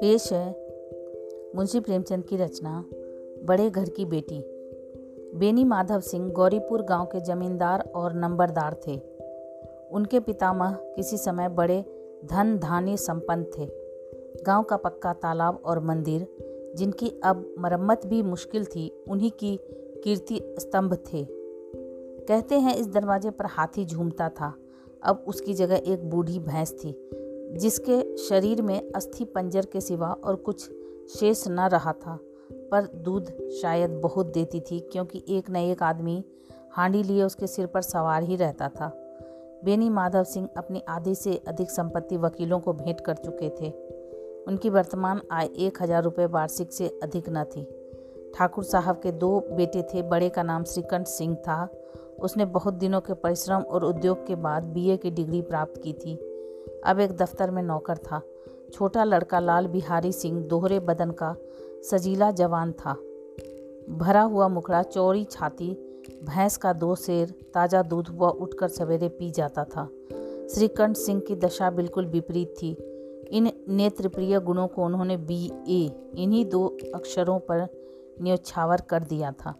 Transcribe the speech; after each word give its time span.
पेश 0.00 0.32
है 0.32 0.50
मुंशी 1.56 1.80
प्रेमचंद 1.80 2.24
की 2.24 2.36
रचना, 2.36 2.84
बड़े 3.44 3.70
घर 3.70 3.88
की 3.88 4.04
बेटी। 4.04 4.44
बेनी 5.38 5.64
माधव 5.64 6.00
सिंह 6.00 6.32
गौरीपुर 6.32 6.82
गाँव 6.82 7.04
के 7.06 7.20
जमींदार 7.20 7.92
और 7.94 8.12
नंबरदार 8.12 8.76
थे। 8.86 9.00
उनके 9.92 10.20
पितामह 10.20 10.72
किसी 10.72 11.16
समय 11.16 11.48
बड़े 11.48 11.84
धन 12.24 12.58
धान्य 12.58 12.96
संपन्न 12.96 13.44
थे। 13.44 13.66
गाँव 14.42 14.62
का 14.62 14.76
पक्का 14.76 15.12
तालाब 15.12 15.62
और 15.64 15.80
मंदिर, 15.80 16.26
जिनकी 16.76 17.20
अब 17.24 17.54
मरम्मत 17.58 18.00
भी 18.06 18.22
मुश्किल 18.22 18.64
थी, 18.64 19.04
उन्हीं 19.08 19.30
की 19.30 19.58
कीर्ति 20.04 20.54
स्तंभ 20.58 20.94
थे। 20.94 21.26
कहते 22.24 22.54
हैं 22.54 22.76
इस 22.76 22.88
दरवाजे 22.88 23.30
पर 23.30 23.44
हाथी 23.46 23.84
झूमता 23.84 24.28
था। 24.28 24.54
अब 25.02 25.24
उसकी 25.28 25.54
जगह 25.54 25.82
एक 25.86 26.08
बूढ़ी 26.10 26.38
भैंस 26.38 26.72
थी, 26.74 26.94
जिसके 27.52 28.16
शरीर 28.18 28.62
में 28.62 28.90
अस्थि 28.92 29.24
पंजर 29.24 29.66
के 29.72 29.80
सिवा 29.80 30.08
और 30.14 30.36
कुछ 30.36 30.68
शेष 31.10 31.46
न 31.48 31.68
रहा 31.68 31.92
था, 31.92 32.18
पर 32.72 32.86
दूध 32.96 33.32
शायद 33.62 33.90
बहुत 34.00 34.26
देती 34.26 34.60
थी, 34.60 34.80
क्योंकि 34.82 35.24
एक 35.28 35.50
न 35.50 35.56
एक 35.56 35.82
आदमी 35.82 36.22
हांडी 36.72 37.02
लिए 37.02 37.22
उसके 37.22 37.46
सिर 37.46 37.66
पर 37.66 37.82
सवार 37.82 38.22
ही 38.22 38.36
रहता 38.36 38.68
था। 38.68 38.92
बेनी 39.64 39.88
माधव 39.90 40.24
सिंह 40.24 40.48
अपनी 40.56 40.82
आधी 40.88 41.14
से 41.14 41.34
अधिक 41.48 41.70
संपत्ति 41.70 42.16
वकीलों 42.16 42.58
को 42.60 42.72
भेंट 42.72 43.00
कर 43.00 43.14
चुके 43.14 43.48
थे। 43.50 43.70
उनकी 44.46 44.70
वर्तमान 44.70 45.20
आय 45.32 45.48
एक 45.58 45.82
हज़ार 45.82 46.02
रुपये 46.02 46.26
वार्षिक 46.26 46.72
से 46.72 46.88
अधिक 47.02 47.28
न 47.28 47.44
थी। 47.46 47.64
ठाकुर 48.34 48.64
साहब 48.64 49.00
के 49.00 49.12
दो 49.12 49.38
बेटे 49.50 49.82
थे, 49.84 50.02
बड़े 50.02 50.28
का 50.28 50.42
नाम 50.42 50.64
श्रीकंठ 50.64 51.06
सिंह 51.06 51.34
था 51.36 51.68
उसने 52.20 52.44
बहुत 52.44 52.74
दिनों 52.74 53.00
के 53.00 53.14
परिश्रम 53.14 53.62
और 53.62 53.84
उद्योग 53.84 54.26
के 54.26 54.34
बाद 54.34 54.62
बीए 54.62 54.96
की 54.96 55.10
डिग्री 55.10 55.42
प्राप्त 55.42 55.80
की 55.82 55.92
थी। 55.92 56.16
अब 56.86 57.00
एक 57.00 57.16
दफ्तर 57.16 57.50
में 57.50 57.62
नौकर 57.62 57.96
था। 57.96 58.22
छोटा 58.72 59.04
लड़का 59.04 59.40
लाल 59.40 59.66
बिहारी 59.66 60.12
सिंह 60.12 60.40
दोहरे 60.40 60.80
बदन 60.80 61.10
का 61.10 61.36
सजीला 61.90 62.30
जवान 62.30 62.72
था। 62.72 62.92
भरा 63.90 64.22
हुआ 64.22 64.48
मुखड़ा, 64.48 64.82
चौड़ी 64.82 65.24
छाती, 65.24 65.70
भैंस 66.24 66.56
का 66.56 66.72
दो 66.72 66.94
शेर, 66.94 67.34
ताज़ा 67.54 67.82
दूध 67.82 68.08
हुआ 68.08 68.28
उठकर 68.28 68.68
सवेरे 68.68 69.08
पी 69.08 69.30
जाता 69.30 69.64
था। 69.64 69.88
श्रीकंठ 70.54 70.96
सिंह 70.96 71.20
की 71.20 71.36
दशा 71.36 71.70
बिल्कुल 71.70 72.06
विपरीत 72.06 72.54
थी। 72.62 72.76
इन 73.30 73.52
नेत्रप्रिय 73.68 74.40
गुणों 74.40 74.66
को 74.68 74.84
उन्होंने 74.84 75.16
बी 75.16 75.52
ए 75.68 76.12
इन्हीं 76.18 76.44
दो 76.44 76.78
अक्षरों 76.94 77.38
पर 77.38 77.66
न्योछावर 78.22 78.80
कर 78.80 79.02
दिया 79.02 79.32
था। 79.32 79.54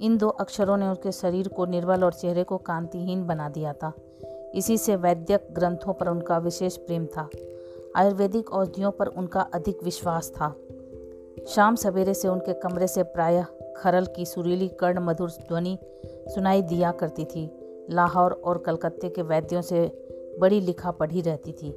इन 0.00 0.16
दो 0.16 0.28
अक्षरों 0.28 0.76
ने 0.76 0.88
उसके 0.88 1.12
शरीर 1.12 1.48
को 1.48 1.66
निर्बल 1.66 2.04
और 2.04 2.12
चेहरे 2.12 2.44
को 2.44 2.58
कांतिहीन 2.58 3.26
बना 3.26 3.48
दिया 3.48 3.72
था। 3.72 3.92
इसी 4.54 4.78
से 4.78 4.96
वैद्यक 4.96 5.48
ग्रंथों 5.52 5.92
पर 5.92 6.08
उनका 6.08 6.38
विशेष 6.38 6.76
प्रेम 6.76 7.06
था। 7.06 7.28
आयुर्वेदिक 7.96 8.50
औषधियों 8.50 8.90
पर 8.90 9.06
उनका 9.06 9.40
अधिक 9.40 9.78
विश्वास 9.84 10.30
था। 10.30 10.56
शाम 11.48 11.74
सवेरे 11.74 12.14
से 12.14 12.28
उनके 12.28 12.52
कमरे 12.52 12.86
से 12.86 13.02
प्रायः 13.02 13.44
खरल 13.76 14.06
की 14.06 14.26
सुरीली 14.26 14.68
कर्ण 14.68 15.00
मधुर 15.00 15.30
ध्वनि 15.30 15.78
सुनाई 16.06 16.62
दिया 16.62 16.92
करती 16.92 17.24
थी। 17.24 17.50
लाहौर 17.90 18.32
और 18.32 18.58
कलकत्ते 18.58 19.08
के 19.08 19.22
वैद्यों 19.22 19.62
से 19.62 20.08
बड़ी 20.40 20.60
लिखा 20.60 20.90
पढ़ी 20.90 21.20
रहती 21.20 21.52
थी। 21.52 21.70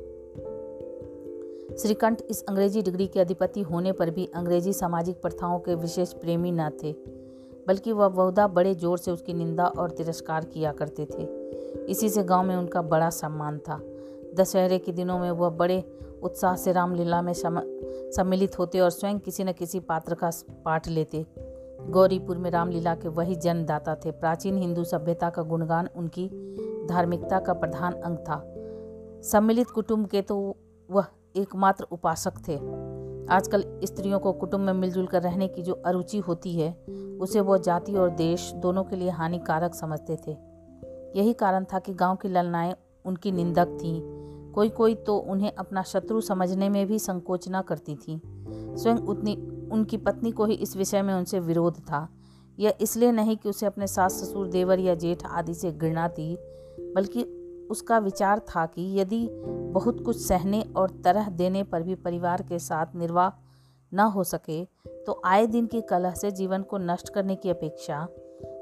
श्रीकंठ 1.77 2.21
इस 2.29 2.43
अंग्रेज़ी 2.49 2.81
डिग्री 2.81 3.07
के 3.07 3.19
अधिपति 3.19 3.61
होने 3.61 3.91
पर 3.91 4.09
भी 4.09 4.29
अंग्रेज़ी 4.35 4.73
सामाजिक 4.73 5.21
प्रथाओं 5.21 5.59
के 5.59 5.75
विशेष 5.75 6.13
प्रेमी 6.13 6.51
न 6.51 6.69
थे। 6.69 7.18
बल्कि 7.69 7.91
वह 7.91 8.07
बहुधा 8.07 8.47
बड़े 8.47 8.73
ज़ोर 8.75 8.97
से 8.97 9.11
उसकी 9.11 9.33
निंदा 9.33 9.65
और 9.65 9.91
तिरस्कार 9.91 10.45
किया 10.45 10.71
करते 10.71 11.05
थे। 11.05 11.23
इसी 11.85 12.09
से 12.09 12.23
गाँव 12.23 12.43
में 12.43 12.55
उनका 12.55 12.81
बड़ा 12.81 13.09
सम्मान 13.09 13.57
था। 13.57 13.79
दशहरे 14.35 14.77
के 14.77 14.91
दिनों 14.91 15.19
में 15.19 15.31
वह 15.31 15.49
बड़े 15.49 15.83
उत्साह 16.23 16.55
से 16.55 16.71
रामलीला 16.71 17.21
में 17.21 17.33
सम्मिलित 17.35 18.59
होते 18.59 18.79
और 18.79 18.89
स्वयं 18.89 19.19
किसी 19.19 19.43
न 19.43 19.51
किसी 19.51 19.79
पात्र 19.79 20.15
का 20.15 20.31
पाठ 20.65 20.87
लेते। 20.87 21.25
गौरीपुर 21.89 22.37
में 22.37 22.49
रामलीला 22.51 22.95
के 22.95 23.07
वही 23.07 23.35
जन्मदाता 23.35 23.95
थे। 23.95 24.11
प्राचीन 24.11 24.57
हिंदू 24.57 24.83
सभ्यता 24.83 25.29
का 25.29 25.41
गुणगान 25.43 25.89
उनकी 25.95 26.27
धार्मिकता 26.89 27.39
का 27.39 27.53
प्रधान 27.53 27.93
अंग 27.93 28.17
था। 28.17 28.41
सम्मिलित 29.23 29.69
कुटुंब 29.69 30.07
के 30.07 30.21
तो 30.21 30.57
वह 30.89 31.05
एकमात्र 31.35 31.87
उपासक 31.91 32.47
थे। 32.47 32.57
आजकल 33.31 33.79
स्त्रियों 33.83 34.19
को 34.19 34.31
कुटुंब 34.31 34.61
में 34.61 34.73
मिलजुल 34.73 35.07
कर 35.07 35.21
रहने 35.21 35.47
की 35.47 35.61
जो 35.61 35.73
अरुचि 35.73 36.17
होती 36.17 36.53
है, 36.53 36.85
उसे 37.21 37.41
वो 37.41 37.57
जाति 37.57 37.93
और 37.93 38.09
देश 38.09 38.51
दोनों 38.51 38.83
के 38.83 38.95
लिए 38.95 39.09
हानिकारक 39.09 39.75
समझते 39.75 40.17
थे। 40.27 40.31
यही 41.19 41.33
कारण 41.33 41.63
था 41.63 41.79
कि 41.79 41.93
गाँव 41.93 42.15
की 42.15 42.27
ललनाएँ 42.27 42.75
उनकी 43.05 43.31
निंदक 43.31 43.67
थीं। 43.67 44.01
कोई 44.51 44.69
कोई 44.69 44.95
तो 44.95 45.17
उन्हें 45.17 45.51
अपना 45.53 45.83
शत्रु 45.83 46.21
समझने 46.21 46.69
में 46.69 46.87
भी 46.87 46.99
संकोच 46.99 47.45
न 47.49 47.61
करती 47.61 47.95
थी। 47.95 48.21
स्वयं 48.49 48.95
उतनी, 48.95 49.35
उनकी 49.71 49.97
पत्नी 49.97 50.31
को 50.31 50.45
ही 50.45 50.53
इस 50.53 50.77
विषय 50.77 51.01
में 51.01 51.13
उनसे 51.13 51.39
विरोध 51.39 51.77
था। 51.77 52.09
यह 52.59 52.73
इसलिए 52.81 53.11
नहीं 53.11 53.37
कि 53.37 53.49
उसे 53.49 53.65
अपने 53.65 53.87
सास 53.87 54.13
ससुर 54.13 54.47
देवर 54.47 54.79
या 54.79 54.95
जेठ 54.95 55.25
आदि 55.25 55.53
से 55.53 55.71
घृणा 55.71 56.07
थी, 56.09 56.37
बल्कि 56.95 57.38
उसका 57.69 57.97
विचार 57.97 58.39
था 58.39 58.65
कि 58.65 58.99
यदि 58.99 59.27
बहुत 59.73 60.03
कुछ 60.05 60.17
सहने 60.17 60.63
और 60.77 60.89
तरह 61.03 61.29
देने 61.29 61.63
पर 61.63 61.83
भी 61.83 61.95
परिवार 61.95 62.41
के 62.41 62.59
साथ 62.59 62.95
निर्वाह 62.95 63.31
न 63.93 63.99
हो 63.99 64.23
सके 64.23 64.65
तो 65.05 65.21
आए 65.25 65.47
दिन 65.47 65.65
की 65.65 65.81
कलह 65.81 66.11
से 66.11 66.31
जीवन 66.31 66.61
को 66.61 66.77
नष्ट 66.77 67.09
करने 67.09 67.35
की 67.35 67.49
अपेक्षा 67.49 68.07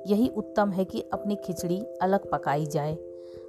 यही 0.08 0.28
उत्तम 0.28 0.72
है 0.72 0.86
कि 0.86 1.02
अपनी 1.14 1.36
खिचड़ी 1.36 1.82
अलग 2.02 2.32
पकाई 2.32 2.66
जाए। 2.66 2.98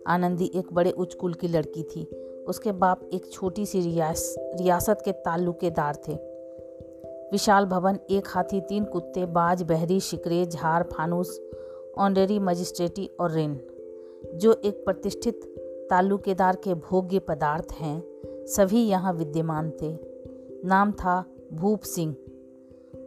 आनंदी 0.07 0.51
एक 0.55 0.73
बड़े 0.73 0.91
उच्च 0.91 1.15
कुल 1.15 1.35
की 1.35 1.49
लड़की 1.49 1.83
थी। 1.83 2.05
उसके 2.49 2.73
बाप 2.73 3.11
एक 3.13 3.33
छोटी 3.33 3.67
सी 3.67 3.81
रियास, 3.81 4.35
रियासत 4.39 5.03
के 5.05 5.13
ताल्लुकेदार 5.13 5.97
थे। 6.09 6.15
विशाल 7.33 7.67
भवन, 7.67 7.99
एक 8.11 8.29
हाथी, 8.29 8.61
तीन 8.61 8.85
कुत्ते, 8.85 9.27
बाज, 9.27 9.63
बहरी, 9.63 10.01
शिकरे, 10.01 10.47
झार, 10.47 10.83
फानूस, 10.83 11.41
ऑनरेरी, 11.99 12.39
मजिस्ट्रेटी 12.39 13.11
और 13.21 13.31
रेन। 13.31 13.61
जो 14.25 14.53
एक 14.55 14.85
प्रतिष्ठित 14.85 15.41
ताल्लुकेदार 15.91 16.57
के 16.57 16.75
भोग्य 16.75 17.19
पदार्थ 17.19 17.73
हैं, 17.73 18.03
सभी 18.47 18.83
यहाँ 18.83 19.13
विद्यमान 19.13 19.71
थे। 19.83 19.93
नाम 20.65 20.93
था 20.93 21.25
भूप 21.53 21.83
सिंह। 21.83 22.15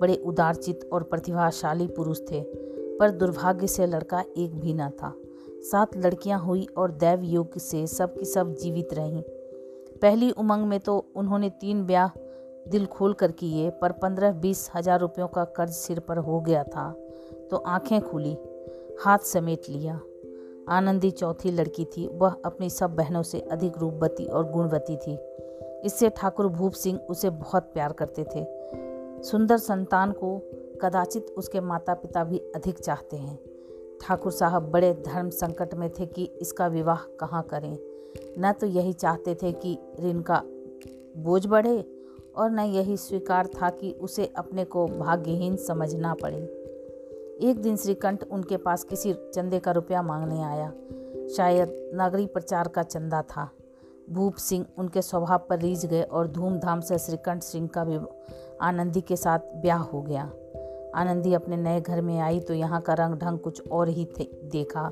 बड़े 0.02 0.16
उदारचित 0.16 0.90
और 0.94 1.04
प्रतिभाशाली 1.04 1.88
पुरुष 1.88 2.20
थे, 2.22 2.42
पर 2.98 3.12
दुर्भाग्य 3.12 3.68
से 3.68 3.86
लड़का 3.86 4.24
एक 4.38 4.56
भी 4.56 4.74
न 4.74 4.90
था। 4.92 5.14
सात 5.64 5.98
लड़कियाँ 5.98 6.40
हुई 6.40 6.66
और 6.78 6.92
दैव 6.92 7.24
योग 7.24 7.58
से 7.60 7.86
सब 7.88 8.18
की 8.18 8.26
सब 8.26 8.54
जीवित 8.56 8.94
रहीं। 8.94 9.22
पहली 10.02 10.32
उमंग 10.32 10.66
में 10.66 10.80
तो 10.80 10.98
उन्होंने 11.16 11.50
तीन 11.52 11.84
ब्याह 11.86 12.12
दिल 12.68 12.86
खोल 12.86 13.14
कर 13.14 13.32
किए, 13.32 13.70
पर 13.72 13.92
पंद्रह 13.92 14.32
बीस 14.32 14.70
हज़ार 14.76 15.00
रुपयों 15.00 15.28
का 15.28 15.44
कर्ज 15.56 15.72
सिर 15.72 16.00
पर 16.00 16.18
हो 16.18 16.40
गया 16.42 16.64
था 16.66 16.92
तो 17.52 17.58
आँखें 17.58 18.02
खुली, 18.02 18.38
हाथ 19.06 19.26
समेट 19.26 19.70
लिया। 19.70 20.00
आनंदी 20.70 21.12
चौथी 21.12 21.52
लड़की 21.52 21.86
थी। 21.86 22.08
वह 22.08 22.36
अपनी 22.46 22.70
सब 22.70 22.96
बहनों 22.96 23.24
से 23.24 23.40
अधिक 23.40 23.78
रूपवती 23.78 24.26
और 24.26 24.52
गुणवती 24.52 24.98
थी। 24.98 25.18
इससे 25.86 26.10
ठाकुर 26.10 26.48
भूप 26.48 26.72
सिंह 26.72 27.00
उसे 27.00 27.30
बहुत 27.30 27.64
प्यार 27.64 27.94
करते 27.94 28.24
थे। 28.24 28.46
सुंदर 29.24 29.58
संतान 29.58 30.12
को 30.12 30.38
कदाचित 30.82 31.26
उसके 31.38 31.60
माता 31.60 31.94
पिता 31.94 32.24
भी 32.24 32.38
अधिक 32.38 32.80
चाहते 32.80 33.18
हैं। 33.18 33.40
ठाकुर 34.02 34.32
साहब 34.32 34.72
बड़े 34.72 34.94
धर्म 34.94 35.30
संकट 35.30 35.74
में 35.74 35.90
थे 35.90 36.06
कि 36.06 36.24
इसका 36.24 36.68
विवाह 36.68 36.98
कहाँ 36.98 37.44
करें। 37.44 37.78
न 38.40 38.52
तो 38.52 38.68
यही 38.68 38.94
चाहते 38.94 39.36
थे 39.36 39.52
कि 39.52 39.78
ऋण 40.04 40.22
का 40.22 40.44
बोझ 41.18 41.46
बढ़े 41.46 41.86
और 42.38 42.52
न 42.52 42.60
यही 42.60 42.98
स्वीकार 42.98 43.48
था 43.48 43.70
कि 43.70 43.92
उसे 43.92 44.34
अपने 44.38 44.64
को 44.64 44.88
भाग्यहीन 44.88 45.56
समझना 45.56 46.14
पड़े। 46.14 46.61
एक 47.42 47.62
दिन 47.62 47.76
श्रीकंठ 47.76 48.24
उनके 48.24 48.58
पास 48.58 48.84
किसी 48.84 49.14
चंदे 49.14 49.60
का 49.60 49.72
रुपया 49.72 50.02
मांगने 50.02 50.42
आया। 50.44 50.68
शायद 51.28 51.92
नागरी 51.94 52.26
प्रचार 52.26 52.68
का 52.68 52.84
चंदा 52.84 53.22
था। 53.22 53.50
भूप 54.10 54.36
सिंह 54.36 54.66
उनके 54.78 55.02
स्वभाव 55.02 55.46
पर 55.50 55.60
रीझ 55.60 55.86
गए 55.86 56.02
और 56.02 56.28
धूमधाम 56.28 56.82
से 56.82 56.98
श्रीकंठ 56.98 57.44
सिंह 57.44 57.68
का 57.68 57.84
भी 57.84 58.00
आनंदी 58.62 59.02
के 59.02 59.16
साथ 59.16 59.40
ब्याह 59.56 59.80
हो 59.80 60.02
गया। 60.02 60.24
आनंदी 60.96 61.34
अपने 61.34 61.58
नए 61.58 61.82
घर 61.82 62.02
में 62.02 62.20
आई 62.20 62.40
तो 62.40 62.54
यहाँ 62.54 62.82
का 62.82 62.94
रंग 62.94 63.16
ढंग 63.16 63.40
कुछ 63.40 63.68
और 63.68 63.90
ही 63.90 64.06
थे, 64.20 64.24
देखा। 64.46 64.92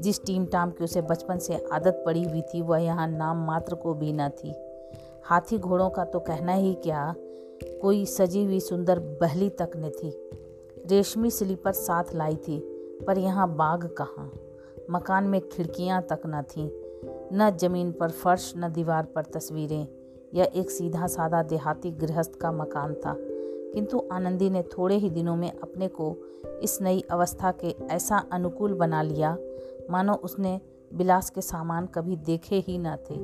जिस 0.00 0.24
टीम 0.24 0.46
टाम 0.46 0.70
की 0.70 0.84
उसे 0.84 1.00
बचपन 1.02 1.38
से 1.38 1.66
आदत 1.72 2.02
पड़ी 2.06 2.24
हुई 2.24 2.42
थी, 2.42 2.62
वह 2.62 2.78
यहाँ 2.78 3.08
नाम 3.08 3.46
मात्र 3.46 3.74
को 3.74 3.94
भी 3.94 4.12
न 4.12 4.28
थी। 4.28 4.54
हाथी 5.24 5.58
घोड़ों 5.58 5.90
का 5.90 6.04
तो 6.04 6.20
कहना 6.20 6.52
ही 6.52 6.74
क्या, 6.74 7.14
कोई 7.82 8.04
सजी 8.06 8.44
हुई 8.44 8.60
सुंदर 8.60 8.98
बहली 9.20 9.48
तक 9.50 9.70
न 9.76 9.90
थी। 9.90 10.10
रेशमी 10.90 11.30
स्लीपर 11.30 11.72
साथ 11.72 12.04
लाई 12.14 12.36
थी, 12.36 12.60
पर 13.06 13.18
यहाँ 13.18 13.56
बाग 13.56 13.86
कहाँ? 13.86 14.32
मकान 14.90 15.24
में 15.24 15.48
खिड़कियाँ 15.48 16.02
तक 16.02 16.18
न 16.26 16.42
थीं। 16.42 16.70
न 17.32 17.56
ज़मीन 17.56 17.92
पर 17.92 18.10
फर्श, 18.10 18.54
न 18.56 18.72
दीवार 18.72 19.04
पर 19.04 19.22
तस्वीरें। 19.22 19.88
यह 20.34 20.50
एक 20.54 20.70
सीधा 20.70 21.06
साधा 21.06 21.42
देहाती 21.42 21.90
गृहस्थ 21.90 22.34
का 22.34 22.52
मकान 22.52 22.94
था। 22.94 23.16
किंतु 23.74 24.08
आनंदी 24.12 24.50
ने 24.50 24.62
थोड़े 24.62 24.94
ही 24.94 25.10
दिनों 25.10 25.36
में 25.36 25.52
अपने 25.58 25.88
को 25.88 26.16
इस 26.62 26.82
नई 26.82 27.04
अवस्था 27.10 27.52
के 27.52 27.74
ऐसा 27.90 28.18
अनुकूल 28.32 28.74
बना 28.74 29.02
लिया। 29.02 29.38
मानो 29.90 30.14
उसने 30.14 30.60
बिलास 30.94 31.30
के 31.30 31.40
सामान 31.40 31.86
कभी 31.86 32.16
देखे 32.16 32.56
ही 32.56 32.78
न 32.78 32.96
थे। 32.96 33.14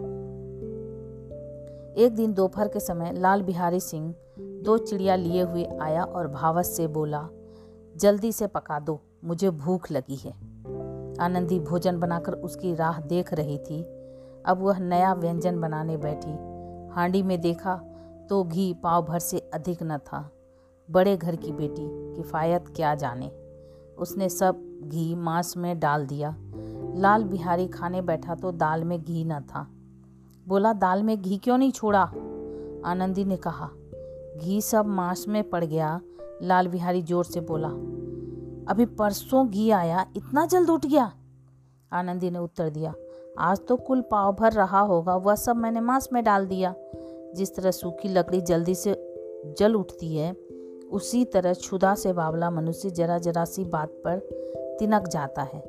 एक 2.04 2.12
दिन 2.14 2.32
दोपहर 2.32 2.68
के 2.68 2.80
समय 2.80 3.12
लाल 3.12 3.42
बिहारी 3.42 3.80
सिंह 3.80 4.14
दो 4.38 4.78
चिड़िया 4.78 5.16
लिए 5.16 5.42
हुए 5.42 5.64
आया 5.64 6.04
और 6.04 6.28
भावस 6.28 6.76
से 6.76 6.86
बोला 6.86 7.28
जल्दी 7.96 8.32
से 8.32 8.46
पका 8.46 8.78
दो, 8.80 9.00
मुझे 9.24 9.50
भूख 9.50 9.90
लगी 9.90 10.16
है। 10.16 10.30
आनंदी 11.20 11.60
भोजन 11.60 11.98
बनाकर 11.98 12.32
उसकी 12.32 12.74
राह 12.74 13.00
देख 13.00 13.34
रही 13.34 13.58
थी। 13.58 13.82
अब 14.46 14.58
वह 14.60 14.78
नया 14.78 15.12
व्यंजन 15.14 15.60
बनाने 15.60 15.96
बैठी। 15.96 16.30
हांडी 16.94 17.22
में 17.22 17.40
देखा 17.40 17.76
तो 18.28 18.44
घी 18.44 18.74
पाव 18.74 19.04
भर 19.04 19.18
से 19.18 19.38
अधिक 19.54 19.82
न 19.82 19.98
था। 19.98 20.30
बड़े 20.90 21.16
घर 21.16 21.36
की 21.36 21.52
बेटी, 21.52 22.14
किफ़ायत 22.14 22.64
क्या 22.76 22.94
जाने। 22.94 23.28
उसने 23.98 24.28
सब 24.28 24.80
घी 24.82 25.14
मांस 25.14 25.56
में 25.56 25.78
डाल 25.80 26.06
दिया। 26.06 26.36
लाल 26.96 27.24
बिहारी 27.24 27.68
खाने 27.68 28.02
बैठा 28.02 28.34
तो 28.34 28.52
दाल 28.52 28.84
में 28.84 29.02
घी 29.02 29.24
न 29.24 29.40
था। 29.40 29.66
बोला, 30.48 30.72
दाल 30.72 31.02
में 31.02 31.22
घी 31.22 31.36
क्यों 31.36 31.58
नहीं 31.58 31.72
छोड़ा? 31.72 32.02
आनंदी 32.84 33.24
ने 33.24 33.36
कहा, 33.36 33.70
घी 34.36 34.60
सब 34.60 34.86
मांस 34.86 35.24
में 35.28 35.50
पड़ 35.50 35.64
गया 35.64 36.00
लाल 36.42 36.68
बिहारी 36.68 37.02
ज़ोर 37.02 37.24
से 37.24 37.40
बोला, 37.40 37.68
अभी 38.68 38.84
परसों 38.86 39.48
घी 39.48 39.70
आया, 39.70 40.06
इतना 40.16 40.46
जल्द 40.46 40.70
उठ 40.70 40.86
गया? 40.86 41.12
आनंदी 41.92 42.30
ने 42.30 42.38
उत्तर 42.38 42.70
दिया, 42.70 42.94
आज 43.38 43.60
तो 43.68 43.76
कुल 43.76 44.00
पाव 44.00 44.32
भर 44.32 44.52
रहा 44.52 44.80
होगा, 44.80 45.16
वह 45.16 45.34
सब 45.34 45.56
मैंने 45.56 45.80
मांस 45.80 46.08
में 46.12 46.22
डाल 46.24 46.46
दिया। 46.46 46.74
जिस 47.34 47.54
तरह 47.56 47.70
सूखी 47.70 48.08
लकड़ी 48.08 48.40
जल्दी 48.40 48.74
से 48.74 48.94
जल 49.58 49.74
उठती 49.74 50.14
है, 50.16 50.32
उसी 50.90 51.24
तरह 51.24 51.54
क्षुदा 51.54 51.94
से 51.94 52.12
बावला 52.12 52.50
मनुष्य 52.50 52.90
जरा 52.90 53.18
जरा 53.18 53.44
सी 53.44 53.64
बात 53.64 53.90
पर 54.06 54.18
तिनक 54.78 55.08
जाता 55.08 55.42
है। 55.42 55.62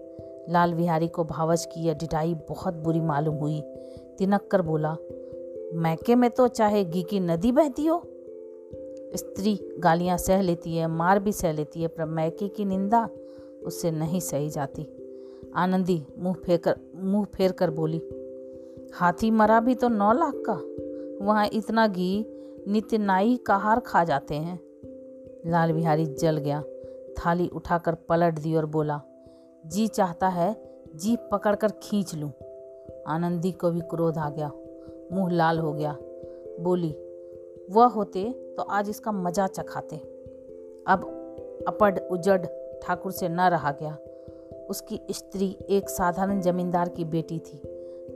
लाल 0.49 0.73
बिहारी 0.73 1.07
को 1.07 1.23
भावच 1.23 1.65
की 1.65 1.81
यह 1.81 1.93
डिटाई 1.93 2.33
बहुत 2.49 2.73
बुरी 2.73 3.01
मालूम 3.01 3.35
हुई। 3.35 3.61
तिनक 4.19 4.47
कर 4.51 4.61
बोला, 4.61 4.95
मैके 5.75 6.15
में 6.15 6.29
तो 6.29 6.47
चाहे 6.47 6.83
घी 6.85 7.03
की 7.03 7.19
नदी 7.19 7.51
बहती 7.51 7.85
हो 7.85 7.97
स्त्री 9.15 9.59
गालियाँ 9.79 10.17
सह 10.17 10.41
लेती 10.41 10.75
है, 10.75 10.87
मार 10.87 11.19
भी 11.19 11.31
सह 11.31 11.51
लेती 11.51 11.81
है, 11.81 11.87
पर 11.87 12.05
मैके 12.05 12.47
की 12.47 12.65
निंदा 12.65 13.07
उससे 13.65 13.91
नहीं 13.91 14.19
सही 14.19 14.49
जाती। 14.49 14.87
आनंदी 15.55 16.01
मुँह 16.17 16.35
फेर 16.35 16.57
कर 16.57 16.75
मुँह 16.95 17.25
फेर 17.25 17.51
कर 17.51 17.69
बोली, 17.69 18.01
हाथी 18.95 19.31
मरा 19.31 19.59
भी 19.59 19.75
तो 19.75 19.89
नौ 19.89 20.11
लाख 20.13 20.33
का। 20.49 20.53
वहाँ 21.25 21.47
इतना 21.53 21.87
घी 21.87 22.25
नित्य 22.67 22.97
नाई 22.97 23.35
कहार 23.37 23.79
खा 23.79 24.03
जाते 24.03 24.35
हैं। 24.35 24.59
लाल 25.47 25.71
बिहारी 25.71 26.05
जल 26.05 26.37
गया, 26.37 26.61
थाली 27.17 27.47
उठाकर 27.47 27.95
पलट 28.09 28.39
दी 28.39 28.55
और 28.55 28.65
बोला, 28.65 28.99
जी 29.63 29.87
चाहता 29.87 30.27
है, 30.27 30.55
जी 30.95 31.15
पकड़कर 31.31 31.71
खींच 31.83 32.15
लूँ। 32.15 32.31
आनंदी 33.07 33.51
को 33.51 33.71
भी 33.71 33.81
क्रोध 33.81 34.17
आ 34.17 34.29
गया, 34.29 34.51
मुँह 35.13 35.31
लाल 35.31 35.59
हो 35.59 35.73
गया, 35.73 35.95
बोली 36.59 36.95
वह 37.71 37.85
होते 37.85 38.23
तो 38.57 38.63
आज 38.63 38.89
इसका 38.89 39.11
मज़ा 39.11 39.47
चखाते। 39.47 39.95
अब 40.87 41.05
अपड 41.67 41.99
उजड़ 42.11 42.45
ठाकुर 42.83 43.11
से 43.11 43.29
न 43.29 43.41
रहा 43.41 43.71
गया। 43.71 43.97
उसकी 44.69 44.99
स्त्री 45.11 45.55
एक 45.69 45.89
साधारण 45.89 46.41
जमींदार 46.41 46.89
की 46.89 47.05
बेटी 47.05 47.39
थी। 47.39 47.61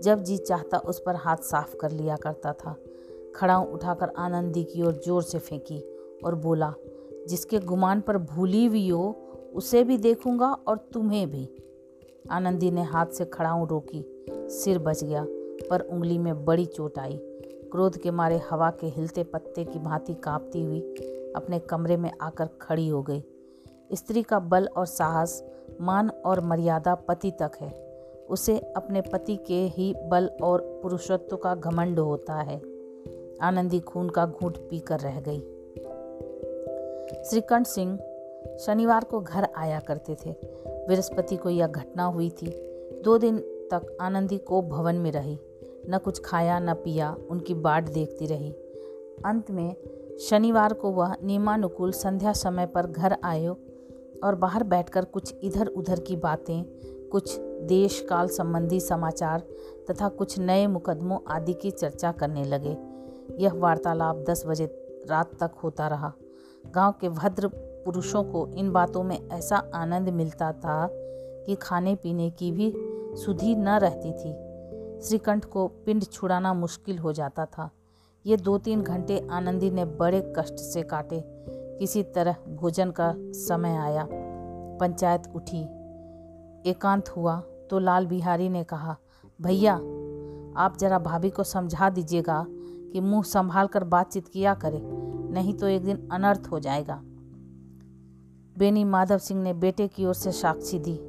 जब 0.04 0.24
जी 0.24 0.38
चाहता 0.38 0.78
उस 0.78 1.00
पर 1.00 1.16
हाथ 1.16 1.38
साफ़ 1.38 1.76
कर 1.76 1.92
लिया 1.92 2.16
करता 2.16 2.54
था 2.54 2.76
खड़ाऊ 3.36 3.66
उठाकर 3.66 4.12
आनंदी 4.18 4.64
की 4.64 4.82
ओर 4.82 4.94
ज़ोर 4.96 5.24
से 5.24 5.40
फेंकी 5.40 5.80
और 6.26 6.36
बोला, 6.36 6.74
जिसके 7.28 7.60
गुमान 7.60 8.02
पर 8.02 8.18
भूली 8.18 8.66
हुई 8.66 8.90
हो, 8.90 9.16
उसे 9.54 9.84
भी 9.84 9.98
देखूँगा 9.98 10.52
और 10.68 10.78
तुम्हें 10.94 11.30
भी। 11.32 11.50
आनंदी 12.32 12.72
ने 12.72 12.84
हाथ 12.84 13.06
से 13.06 13.26
खड़ाऊ 13.26 13.66
रोकी, 13.66 14.04
सिर 14.30 14.80
बच 14.80 15.04
गया, 15.04 15.26
पर 15.70 15.82
उंगली 15.82 16.18
में 16.18 16.46
बड़ी 16.46 16.66
चोट 16.66 17.00
आई। 17.00 17.20
क्रोध 17.72 17.98
के 17.98 18.12
मारे 18.12 18.42
हवा 18.50 18.72
के 18.72 18.88
हिलते 18.88 19.24
पत्ते 19.24 19.64
की 19.64 19.80
भांति 19.80 20.14
कांपती 20.14 20.64
हुई 20.64 20.80
अपने 21.36 21.60
कमरे 21.60 21.98
में 21.98 22.12
आकर 22.22 22.50
खड़ी 22.62 22.88
हो 22.88 23.04
गई। 23.04 23.24
स्त्री 23.94 24.24
का 24.24 24.40
बल 24.40 24.69
और 24.78 24.86
साहस, 24.86 25.44
मान 25.81 26.10
और 26.10 26.42
मर्यादा 26.42 26.96
पति 26.96 27.31
तक 27.31 27.52
है। 27.62 27.72
उसे 28.30 28.60
अपने 28.60 29.02
पति 29.02 29.36
के 29.36 29.54
ही 29.54 29.96
बल 30.08 30.31
और 30.44 30.80
पुरुषत्व 30.84 31.36
का 31.36 31.56
घमंड 31.56 32.00
होता 32.00 32.36
है। 32.36 32.62
आनंदी 33.42 33.80
खून 33.80 34.10
का 34.10 34.25
घूंट 34.25 34.58
पीकर 34.58 35.00
रह 35.00 35.22
गई। 35.22 35.40
श्रीकंठ 37.24 37.68
सिंह 37.68 38.00
शनिवार 38.60 39.04
को 39.04 39.19
घर 39.19 39.48
आया 39.56 39.80
करते 39.80 40.16
थे। 40.25 40.36
बृहस्पति 40.68 41.36
को 41.36 41.50
यह 41.50 41.68
घटना 41.68 42.04
हुई 42.04 42.30
थी। 42.30 42.48
दो 43.04 43.18
दिन 43.18 43.38
तक 43.72 43.98
आनंदी 44.02 44.38
को 44.38 44.62
भवन 44.62 44.96
में 44.96 45.12
रही। 45.12 45.40
न 45.89 45.98
कुछ 45.98 46.22
खाया 46.25 46.60
न 46.60 46.74
पिया, 46.74 47.18
उनकी 47.30 47.54
बाट 47.54 47.89
देखती 47.89 48.25
रही। 48.25 48.51
अंत 49.25 49.51
में 49.51 49.75
शनिवार 50.18 50.74
को 50.74 50.92
वह 50.92 51.16
नियमानुकूल 51.24 51.92
संध्या 51.92 52.34
समय 52.34 52.66
पर 52.66 52.88
घर 52.88 53.18
आयो 53.24 53.57
और 54.24 54.36
बाहर 54.36 54.63
बैठकर 54.63 55.06
कुछ 55.06 55.36
इधर 55.44 55.68
उधर 55.68 56.00
की 56.00 56.16
बातें, 56.16 56.63
कुछ 57.12 57.39
देश 57.39 58.06
काल 58.10 58.28
संबंधी 58.28 58.80
समाचार 58.80 59.39
तथा 59.89 60.10
कुछ 60.10 60.39
नए 60.39 60.68
मुकदमों 60.68 61.19
आदि 61.28 61.54
की 61.54 61.72
चर्चा 61.72 62.12
करने 62.12 62.44
लगे। 62.44 62.78
यह 63.44 63.54
वार्तालाप 63.54 64.25
दस 64.30 64.44
बजे 64.48 64.66
रात 65.10 65.31
तक 65.44 65.51
होता 65.63 65.88
रहा। 65.88 66.13
गाँव 66.75 66.94
के 67.01 67.10
भद्र 67.10 67.48
पुरुषों 67.56 68.24
को 68.24 68.48
इन 68.48 68.72
बातों 68.72 69.04
में 69.04 69.30
ऐसा 69.30 69.72
आनंद 69.75 70.10
मिलता 70.10 70.51
था 70.51 70.90
कि 71.45 71.56
खाने 71.56 71.95
पीने 71.95 72.30
की 72.30 72.51
भी 72.51 72.74
सुधी 73.18 73.56
न 73.56 73.69
रहती 73.69 74.12
थी। 74.12 74.47
श्रीकंठ 75.02 75.46
को 75.46 75.68
पिंड 75.68 76.04
छुड़ाना 76.04 76.54
मुश्किल 76.54 76.98
हो 77.00 77.14
जाता 77.14 77.46
था। 77.46 77.70
ये 78.26 78.38
दो 78.38 78.58
तीन 78.58 78.82
घंटे 78.82 79.28
आनंदी 79.32 79.70
ने 79.72 79.86
बड़े 79.86 80.34
कष्ट 80.38 80.54
से 80.54 80.84
काटे। 80.84 81.24
किसी 81.80 82.04
तरह 82.04 82.36
भोजन 82.48 82.92
का 82.92 83.14
समय 83.18 83.76
आया। 83.76 84.08
पंचायत 84.80 85.32
उठी। 85.36 85.62
एकांत 86.70 87.10
हुआ 87.10 87.40
तो 87.70 87.80
लाल 87.80 88.06
बिहारी 88.08 88.50
ने 88.50 88.64
कहा, 88.64 88.96
भैया, 89.42 89.74
आप 90.58 90.78
जरा 90.80 91.00
भाभी 91.00 91.30
को 91.30 91.44
समझा 91.44 91.90
दीजिएगा 91.90 92.46
कि 92.94 93.00
मुँह 93.00 93.24
संभाल 93.24 93.68
कर 93.68 93.84
बातचीत 93.84 94.28
किया 94.28 94.54
करे, 94.54 94.82
नहीं 95.34 95.54
तो 95.54 95.68
एक 95.68 95.84
दिन 95.84 96.08
अनर्थ 96.12 96.48
हो 96.52 96.60
जाएगा। 96.60 97.02
बेनी 98.58 98.84
माधव 98.84 99.18
सिंह 99.18 99.42
ने 99.44 99.54
बेटे 99.54 99.88
की 99.88 100.06
ओर 100.06 100.14
से 100.14 100.32
साक्षी 100.32 100.80
दी। 100.80 101.00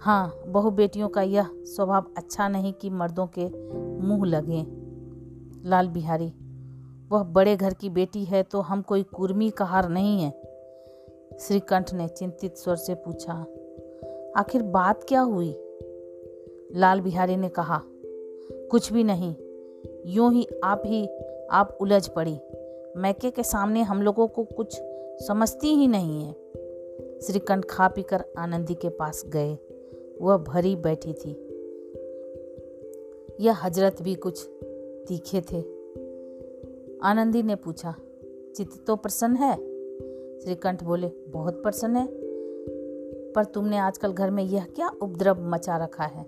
हाँ 0.00 0.42
बहु 0.46 0.70
बेटियों 0.70 1.08
का 1.08 1.22
यह 1.22 1.48
स्वभाव 1.66 2.10
अच्छा 2.16 2.48
नहीं 2.48 2.72
कि 2.72 2.90
मर्दों 2.90 3.26
के 3.38 3.46
मुँह 4.02 4.24
लगे। 4.26 4.64
लाल 5.68 5.88
बिहारी, 5.88 6.32
वह 7.10 7.22
बड़े 7.22 7.56
घर 7.56 7.74
की 7.74 7.90
बेटी 7.90 8.24
है 8.24 8.42
तो 8.42 8.60
हम 8.60 8.82
कोई 8.82 9.02
कुर्मी 9.02 9.50
का 9.50 9.64
हार 9.64 9.88
नहीं 9.88 10.20
है। 10.22 10.30
श्रीकंठ 11.40 11.92
ने 11.94 12.08
चिंतित 12.08 12.56
स्वर 12.56 12.76
से 12.76 12.94
पूछा, 12.94 13.34
आखिर 14.36 14.62
बात 14.62 15.04
क्या 15.08 15.20
हुई? 15.20 15.54
लाल 16.76 17.00
बिहारी 17.00 17.36
ने 17.36 17.48
कहा, 17.48 17.80
कुछ 18.70 18.92
भी 18.92 19.04
नहीं, 19.04 19.34
यूँ 20.06 20.32
ही 20.32 20.46
आप 20.64 20.82
ही, 20.86 21.06
आप 21.50 21.78
उलझ 21.80 22.06
पड़ी। 22.08 22.38
मैके 22.96 23.30
के 23.30 23.42
सामने 23.42 23.82
हम 23.82 24.02
लोगों 24.02 24.28
को 24.28 24.44
कुछ 24.44 24.78
समझती 25.26 25.74
ही 25.74 25.88
नहीं 25.88 26.24
है। 26.24 26.32
श्रीकंठ 27.20 27.64
खा 27.64 27.88
पीकर 27.88 28.24
आनंदी 28.38 28.74
के 28.74 28.88
पास 28.88 29.22
गए। 29.26 29.56
वह 30.22 30.36
भरी 30.36 30.76
बैठी 30.76 31.12
थी। 31.12 31.44
यह 33.40 33.66
हज़रत 33.66 34.02
भी 34.02 34.14
कुछ 34.14 34.48
तीखे 35.08 35.40
थे। 35.40 35.60
आनंदी 37.02 37.42
ने 37.42 37.54
पूछा, 37.54 37.94
चित्त 38.56 38.84
तो 38.86 38.96
प्रसन्न 38.96 39.36
है? 39.36 39.56
श्रीकंठ 40.40 40.84
बोले, 40.84 41.08
बहुत 41.28 41.62
प्रसन्न 41.62 41.96
है। 41.96 42.08
पर 43.32 43.44
तुमने 43.44 43.78
आजकल 43.78 44.12
घर 44.12 44.30
में 44.30 44.42
यह 44.42 44.64
क्या 44.64 44.90
उपद्रव 45.02 45.36
मचा 45.40 45.76
रखा 45.76 46.04
है? 46.04 46.26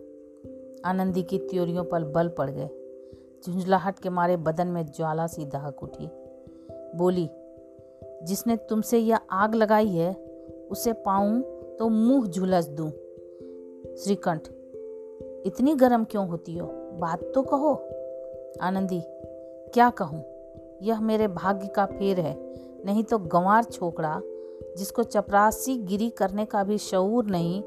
आनंदी 0.84 1.22
की 1.22 1.38
त्योरियों 1.38 1.84
पर 1.84 2.04
बल 2.04 2.28
पड़ 2.28 2.50
गए। 2.50 2.70
झुंझलाहट 3.46 3.98
के 3.98 4.08
मारे 4.08 4.36
बदन 4.36 4.66
में 4.66 4.86
ज्वाला 4.86 5.26
सी 5.26 5.44
दहक 5.44 5.82
उठी। 5.82 6.08
बोली, 6.96 7.28
जिसने 8.22 8.56
तुमसे 8.56 8.98
यह 8.98 9.16
आग 9.16 9.54
लगाई 9.54 9.88
है, 9.88 10.14
उसे 10.70 10.92
पाऊँ 10.92 11.42
तो 11.78 11.88
मुँह 11.88 12.26
झुलस 12.26 12.68
दूँ। 12.68 12.90
श्रीकंठ, 13.98 14.48
इतनी 15.46 15.74
गर्म 15.74 16.04
क्यों 16.04 16.28
होती 16.28 16.56
हो? 16.56 16.66
बात 16.92 17.22
तो 17.34 17.42
कहो। 17.42 17.74
आनंदी, 18.62 19.00
क्या 19.74 19.90
कहूँ? 19.90 20.24
यह 20.82 21.00
मेरे 21.00 21.28
भाग्य 21.28 21.68
का 21.68 21.86
फेर 21.86 22.20
है। 22.20 22.36
नहीं 22.86 23.04
तो 23.04 23.18
गंवार 23.18 23.64
छोकड़ा 23.64 24.20
जिसको 24.78 25.02
चपरासी 25.02 25.76
गिरी 25.76 26.10
करने 26.10 26.44
का 26.44 26.64
भी 26.64 26.78
शऊर 26.78 27.24
नहीं, 27.24 27.62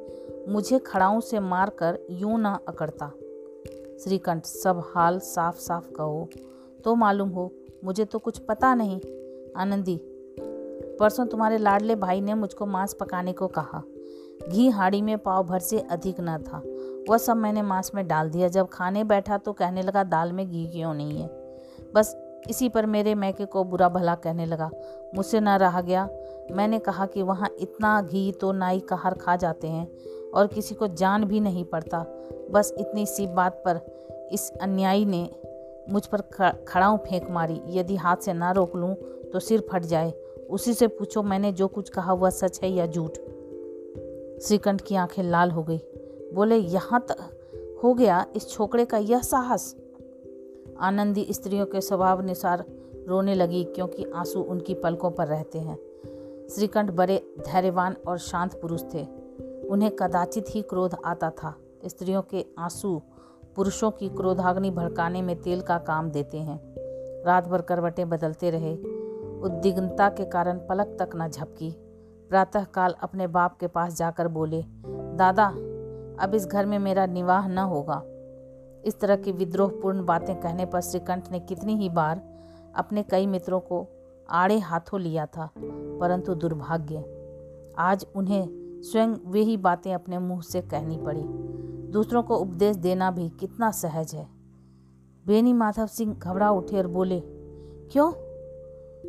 मुझे 0.50 0.80
खड़ाऊ 0.80 1.22
से 1.22 1.40
मारकर 1.40 2.00
यूँ 2.10 2.40
ना 2.40 2.60
अकड़ता। 2.68 3.12
श्रीकंठ, 4.04 4.46
सब 4.46 4.84
हाल 4.86 5.20
साफ़ 5.20 5.60
साफ़ 5.60 5.92
कहो। 5.92 6.28
तो 6.84 6.96
मालूम 6.96 7.30
हो, 7.30 7.52
मुझे 7.84 8.06
तो 8.06 8.20
कुछ 8.20 8.38
पता 8.38 8.76
नहीं। 8.76 9.00
आनंदी, 9.58 10.00
परसों 11.00 11.26
तुम्हारे 11.26 11.58
लाडले 11.58 11.96
भाई 11.96 12.22
ने 12.22 12.34
मुझको 12.34 12.66
मांस 12.66 12.94
पकाने 12.94 13.34
को 13.34 13.48
कहा। 13.48 13.84
घी 14.50 14.70
हाड़ी 14.70 15.02
में 15.02 15.18
पाव 15.18 15.44
भर 15.44 15.60
से 15.60 15.80
अधिक 15.80 16.16
न 16.20 16.38
था। 16.38 16.62
वह 17.10 17.18
सब 17.18 17.38
मैंने 17.38 17.62
मांस 17.62 17.92
में 17.96 18.08
डाल 18.08 18.30
दिया। 18.30 18.48
जब 18.48 18.70
खाने 18.70 19.04
बैठा 19.04 19.38
तो 19.38 19.54
कहने 19.54 19.82
लगा, 19.82 20.04
दाल 20.04 20.32
में 20.32 20.50
घी 20.50 20.66
क्यों 20.68 20.94
नहीं 20.94 21.22
है? 21.22 21.28
बस 21.96 22.16
इसी 22.50 22.70
पर 22.70 22.86
मेरे 22.86 23.16
मैके 23.16 23.46
को 23.46 23.64
बुरा 23.64 23.90
भला 23.90 24.16
कहने 24.16 24.46
लगा। 24.46 24.70
मुझसे 25.16 25.40
न 25.40 25.50
रहा 25.50 25.82
गया। 25.82 26.10
मैंने 26.52 26.80
कहा 26.80 27.06
कि 27.06 27.22
वहाँ 27.22 27.50
इतना 27.60 28.02
घी 28.02 28.32
तो 28.32 28.52
नाई 28.52 28.80
कहार 28.80 29.14
खा 29.14 29.36
जाते 29.36 29.68
हैं 29.68 29.88
और 30.32 30.48
किसी 30.48 30.76
को 30.76 30.88
जान 30.88 31.24
भी 31.24 31.40
नहीं 31.40 31.64
पड़ता। 31.66 32.06
बस 32.52 32.74
इतनी 32.78 33.06
सी 33.06 33.28
बात 33.28 33.62
पर 33.68 33.80
इस 34.32 34.52
अन्यायी 34.62 35.06
ने 35.06 35.30
मुझ 35.90 36.06
पर 36.06 36.22
खड़ाऊँ 36.68 36.98
फेंक 36.98 37.30
मारी। 37.32 37.62
यदि 37.68 37.96
हाथ 37.96 38.18
से 38.18 38.34
ना 38.34 38.52
रोक 38.52 38.76
लूँ 38.76 38.94
तो 39.34 39.40
सिर 39.40 39.68
फट 39.72 39.84
जाए। 39.84 40.12
उसी 40.50 40.74
से 40.74 40.88
पूछो, 40.88 41.24
मैंने 41.24 41.52
जो 41.52 41.68
कुछ 41.68 41.90
कहा 41.90 42.14
वह 42.14 42.30
सच 42.30 42.60
है 42.64 42.70
या 42.70 42.88
झूठ? 42.88 43.18
श्रीकंठ 44.44 44.82
की 44.82 44.96
आँखें 44.96 45.24
लाल 45.24 45.52
हो 45.52 45.64
गई। 45.64 45.78
बोले, 46.34 46.56
यहाँ 46.56 47.06
तक 47.12 47.18
हो 47.84 47.94
गया 47.94 48.26
इस 48.36 48.50
छोकरे 48.50 48.86
का 48.86 48.98
यह 48.98 49.22
साहस? 49.22 49.76
आनंदी 50.80 51.28
स्त्रियों 51.32 51.66
के 51.66 51.82
स्वभाव 51.82 52.20
अनुसार 52.20 52.66
रोने 53.08 53.36
लगी 53.36 53.64
क्योंकि 53.64 54.06
आँसू 54.16 54.42
उनकी 54.42 54.74
पलकों 54.74 55.12
पर 55.12 55.28
रहते 55.28 55.60
हैं। 55.60 55.78
श्रीकंठ 56.50 56.92
बड़े 56.92 57.34
धैर्यवान 57.40 57.96
और 58.08 58.18
शांत 58.18 58.62
पुरुष 58.62 58.84
थे। 58.94 59.08
उन्हें 59.70 59.92
कदाचित 59.92 60.46
ही 60.50 60.62
क्रोध 60.62 60.96
आता 61.06 61.30
था। 61.30 61.56
स्त्रियों 61.86 62.22
के 62.22 62.46
आँसू 62.60 63.02
पुरुषों 63.56 63.92
की 63.92 64.10
क्रोधाग्नि 64.10 64.70
भड़काने 64.70 65.22
में 65.22 65.42
तेल 65.42 65.62
का 65.62 65.78
काम 65.78 66.12
देते 66.12 66.38
हैं। 66.38 66.76
रात 67.26 67.48
भर 67.48 67.62
करवटें 67.62 68.10
बदलते 68.10 68.50
रहे। 68.50 68.74
उद्विग्नता 69.42 70.10
के 70.10 70.26
कारण 70.26 70.58
पलक 70.58 70.98
तक 71.00 71.10
न 71.16 71.28
झपकी। 71.30 71.83
प्रातःकाल 72.34 72.96
अपने 73.02 73.28
बाप 73.28 73.58
के 73.58 73.68
पास 73.68 73.96
जाकर 73.96 74.28
बोले, 74.28 74.64
दादा, 75.16 75.48
अब 76.20 76.32
इस 76.36 76.48
घर 76.48 76.66
में 76.66 76.80
मेरा 76.80 77.06
निवाह 77.06 77.48
न 77.48 77.58
होगा। 77.58 78.02
इस 78.86 79.00
तरह 79.00 79.16
की 79.16 79.32
विद्रोहपूर्ण 79.32 80.06
बातें 80.06 80.36
कहने 80.36 80.66
पर 80.66 80.82
श्रीकंठ 80.82 81.32
ने 81.32 81.40
कितनी 81.40 81.76
ही 81.76 81.90
बार 81.90 82.22
अपने 82.76 83.04
कई 83.04 83.28
मित्रों 83.28 83.60
को 83.60 83.88
आड़े 84.30 84.60
हाथों 84.60 85.02
लिया 85.02 85.26
था, 85.26 85.50
परंतु 85.58 86.36
दुर्भाग्य, 86.36 87.04
आज 87.78 88.06
उन्हें 88.16 88.48
स्वयं 88.82 89.16
वे 89.26 89.42
ही 89.42 89.58
बातें 89.58 89.94
अपने 89.94 90.18
मुँह 90.18 90.42
से 90.42 90.62
कहनी 90.62 90.98
पड़ी। 90.98 91.24
दूसरों 91.92 92.24
को 92.24 92.38
उपदेश 92.38 92.76
देना 92.76 93.12
भी 93.12 93.30
कितना 93.30 93.72
सहज 93.72 94.16
है। 94.16 94.28
बेनी 95.26 95.54
माधव 95.54 95.88
सिंह 95.88 96.14
घबरा 96.14 96.52
उठे 96.52 96.78
और 96.78 96.88
बोले, 96.88 97.20
क्यों? 97.92 98.12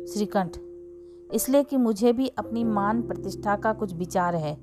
श्रीकंठ 0.05 0.57
इसलिए 1.35 1.63
कि 1.63 1.77
मुझे 1.77 2.13
भी 2.13 2.27
अपनी 2.27 2.63
मान 2.63 3.01
प्रतिष्ठा 3.01 3.55
का 3.55 3.73
कुछ 3.73 3.93
विचार 3.93 4.35
है। 4.35 4.57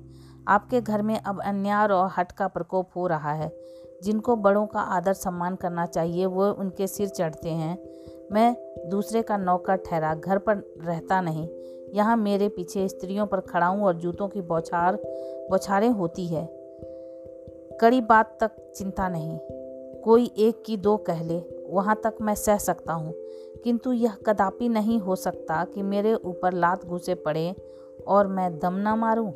आपके 0.47 0.81
घर 0.81 1.01
में 1.01 1.19
अब 1.19 1.41
अन्याय 1.41 1.87
और 1.87 2.11
हट 2.17 2.31
का 2.31 2.47
प्रकोप 2.47 2.89
हो 2.95 3.07
रहा 3.07 3.33
है। 3.33 3.57
जिनको 4.03 4.35
बड़ों 4.35 4.65
का 4.65 4.79
आदर 4.79 5.13
सम्मान 5.13 5.55
करना 5.55 5.85
चाहिए, 5.85 6.25
वो 6.25 6.51
उनके 6.51 6.87
सिर 6.87 7.07
चढ़ते 7.07 7.49
हैं। 7.49 7.77
मैं 8.31 8.57
दूसरे 8.89 9.21
का 9.21 9.37
नौकर 9.37 9.75
ठहरा, 9.75 10.15
घर 10.15 10.37
पर 10.37 10.57
रहता 10.81 11.21
नहीं। 11.21 11.49
यहाँ 11.93 12.17
मेरे 12.17 12.49
पीछे 12.49 12.87
स्त्रियों 12.87 13.25
पर 13.25 13.39
खड़ाऊँ 13.39 13.81
और 13.81 13.93
जूतों 13.93 14.27
की 14.27 14.41
बौछार, 14.41 14.95
बौछारें 15.49 15.89
होती 15.89 16.27
है। 16.27 16.49
कड़ी 17.81 18.01
बात 18.01 18.37
तक 18.43 18.73
चिंता 18.75 19.09
नहीं। 19.09 19.39
कोई 20.01 20.25
एक 20.25 20.63
की 20.65 20.77
दो 20.77 20.97
कह 20.97 21.23
ले, 21.23 21.65
वहाँ 21.69 22.01
तक 22.03 22.13
मैं 22.21 22.35
सह 22.35 22.57
सकता 22.57 22.93
हूँ। 22.93 23.13
किंतु 23.63 23.93
यह 23.93 24.15
कदापि 24.25 24.69
नहीं 24.69 24.99
हो 24.99 25.15
सकता 25.15 25.65
कि 25.65 25.81
मेरे 25.81 26.13
ऊपर 26.13 26.53
लात 26.53 26.85
घुसे 26.85 27.15
पड़े 27.15 27.55
और 28.07 28.27
मैं 28.27 28.59
दम 28.59 28.73
ना 28.73 28.95
मारूं। 28.95 29.31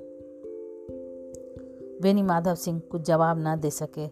बेनी 2.02 2.22
माधव 2.22 2.56
सिंह 2.56 2.82
कुछ 2.92 3.02
जवाब 3.02 3.38
न 3.40 3.60
दे 3.60 3.70
सके। 3.70 4.08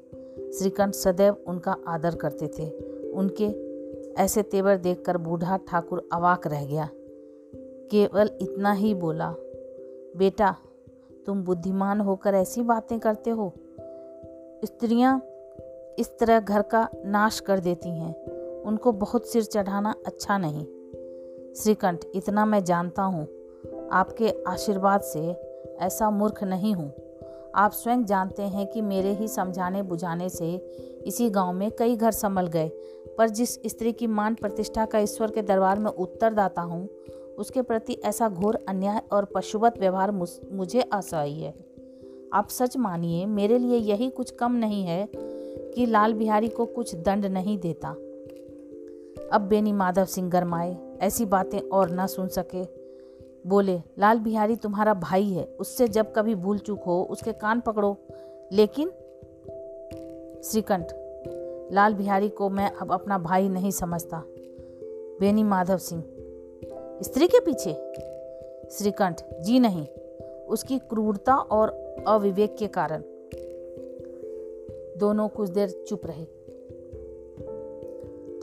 श्रीकंठ 0.53 0.93
सदैव 0.93 1.35
उनका 1.47 1.77
आदर 1.87 2.15
करते 2.15 2.47
थे। 2.47 2.69
उनके 3.09 3.65
ऐसे 4.21 4.43
तेवर 4.43 4.77
देखकर 4.77 5.17
बूढ़ा 5.17 5.57
ठाकुर 5.57 6.09
अवाक 6.13 6.47
रह 6.47 6.65
गया। 6.65 6.89
केवल 7.91 8.29
इतना 8.41 8.73
ही 8.73 8.93
बोला, 8.93 9.35
बेटा, 10.17 10.55
तुम 11.25 11.43
बुद्धिमान 11.43 12.01
होकर 12.01 12.33
ऐसी 12.33 12.61
बातें 12.61 12.99
करते 12.99 13.29
हो? 13.29 13.53
स्त्रियाँ 14.65 15.19
इस 15.99 16.17
तरह 16.19 16.39
घर 16.39 16.61
का 16.61 16.89
नाश 17.05 17.39
कर 17.39 17.59
देती 17.59 17.89
हैं। 17.89 18.34
उनको 18.65 18.91
बहुत 18.91 19.27
सिर 19.27 19.43
चढ़ाना 19.43 19.95
अच्छा 20.05 20.37
नहीं। 20.37 20.65
श्रीकंठ, 21.53 22.05
इतना 22.15 22.45
मैं 22.45 22.63
जानता 22.63 23.03
हूँ। 23.03 23.27
आपके 23.91 24.43
आशीर्वाद 24.47 25.01
से 25.01 25.35
ऐसा 25.81 26.09
मूर्ख 26.09 26.43
नहीं 26.43 26.73
हूँ। 26.73 26.93
आप 27.55 27.71
स्वयं 27.71 28.05
जानते 28.05 28.43
हैं 28.43 28.67
कि 28.67 28.81
मेरे 28.81 29.13
ही 29.13 29.27
समझाने 29.27 29.83
बुझाने 29.83 30.29
से 30.29 30.55
इसी 31.05 31.29
गाँव 31.29 31.53
में 31.53 31.71
कई 31.71 31.95
घर 31.95 32.11
संभल 32.11 32.47
गए। 32.47 32.71
पर 33.17 33.29
जिस 33.29 33.55
स्त्री 33.65 33.91
की 33.91 34.07
मान 34.07 34.35
प्रतिष्ठा 34.35 34.85
का 34.85 34.99
ईश्वर 34.99 35.31
के 35.31 35.41
दरबार 35.41 35.79
में 35.79 35.91
उत्तरदाता 35.91 36.61
हूँ, 36.61 36.89
उसके 37.37 37.61
प्रति 37.61 37.93
ऐसा 37.93 38.29
घोर 38.29 38.65
अन्याय 38.67 39.01
और 39.11 39.25
पशुवत 39.25 39.79
व्यवहार 39.79 40.11
मुझे 40.51 40.81
असह्य 40.81 41.29
है। 41.29 41.53
आप 42.33 42.49
सच 42.49 42.77
मानिए, 42.77 43.25
मेरे 43.25 43.57
लिए 43.57 43.77
यही 43.77 44.09
कुछ 44.09 44.31
कम 44.31 44.51
नहीं 44.51 44.83
है 44.83 45.09
कि 45.75 45.85
लाल 45.85 46.13
बिहारी 46.13 46.47
को 46.47 46.65
कुछ 46.65 46.95
दंड 46.95 47.25
नहीं 47.25 47.57
देता। 47.57 47.95
अब 49.33 49.41
बेनी 49.41 49.73
माधव 49.73 50.05
सिंह 50.05 50.29
गरमाए, 50.29 50.77
ऐसी 51.01 51.25
बातें 51.25 51.59
और 51.59 51.91
न 51.91 52.07
सुन 52.07 52.27
सके। 52.27 52.63
बोले, 53.47 53.77
लाल 53.99 54.19
बिहारी 54.19 54.55
तुम्हारा 54.55 54.93
भाई 54.93 55.23
है, 55.23 55.43
उससे 55.59 55.87
जब 55.87 56.13
कभी 56.15 56.35
भूल 56.35 56.57
चूक 56.57 56.83
हो, 56.83 57.07
उसके 57.09 57.33
कान 57.33 57.59
पकड़ो। 57.59 57.97
लेकिन 58.51 58.89
श्रीकंठ, 60.43 60.87
लाल 61.73 61.93
बिहारी 61.93 62.29
को 62.29 62.49
मैं 62.49 62.71
अब 62.71 62.91
अपना 62.91 63.17
भाई 63.17 63.49
नहीं 63.49 63.71
समझता। 63.71 64.23
बेनी 65.19 65.43
माधव 65.43 65.77
सिंह, 65.77 66.03
स्त्री 67.01 67.27
के 67.27 67.39
पीछे? 67.39 67.73
श्रीकंठ, 68.71 69.21
जी 69.41 69.59
नहीं, 69.59 69.87
उसकी 70.49 70.79
क्रूरता 70.79 71.35
और 71.35 71.69
अविवेक 72.07 72.57
के 72.57 72.67
कारण। 72.67 73.03
दोनों 74.97 75.27
कुछ 75.27 75.49
देर 75.49 75.85
चुप 75.87 76.05
रहे। 76.05 76.44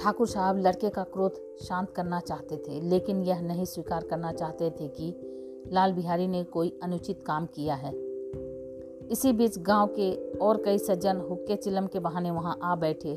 ठाकुर 0.02 0.26
साहब 0.26 0.59
लड़के 0.59 0.88
का 0.90 1.02
क्रोध 1.02 1.35
शांत 1.62 1.90
करना 1.90 2.18
चाहते 2.21 2.56
थे, 2.56 2.80
लेकिन 2.80 3.23
यह 3.23 3.40
नहीं 3.40 3.64
स्वीकार 3.64 4.04
करना 4.04 4.32
चाहते 4.32 4.71
थे 4.71 4.88
कि 4.88 5.68
लाल 5.73 5.92
बिहारी 5.92 6.26
ने 6.28 6.42
कोई 6.44 6.73
अनुचित 6.82 7.23
काम 7.26 7.47
किया 7.47 7.75
है। 7.75 7.92
इसी 9.11 9.32
बीच 9.32 9.59
गाँव 9.59 9.87
के 9.87 10.38
और 10.38 10.62
कई 10.64 10.78
सज्जन 10.78 11.21
हुक्के 11.21 11.56
चिलम 11.56 11.87
के 11.87 11.99
बहाने 11.99 12.30
वहाँ 12.30 12.59
आ 12.62 12.75
बैठे। 12.76 13.14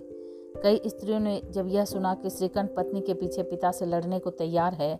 कई 0.63 0.81
स्त्रियों 0.85 1.19
ने 1.19 1.41
जब 1.51 1.67
यह 1.67 1.85
सुना 1.85 2.13
कि 2.13 2.29
श्रीकंठ 2.29 2.75
पत्नी 2.75 3.01
के 3.01 3.13
पीछे 3.13 3.43
पिता 3.43 3.71
से 3.71 3.85
लड़ने 3.85 4.19
को 4.19 4.29
तैयार 4.29 4.73
है 4.73 4.99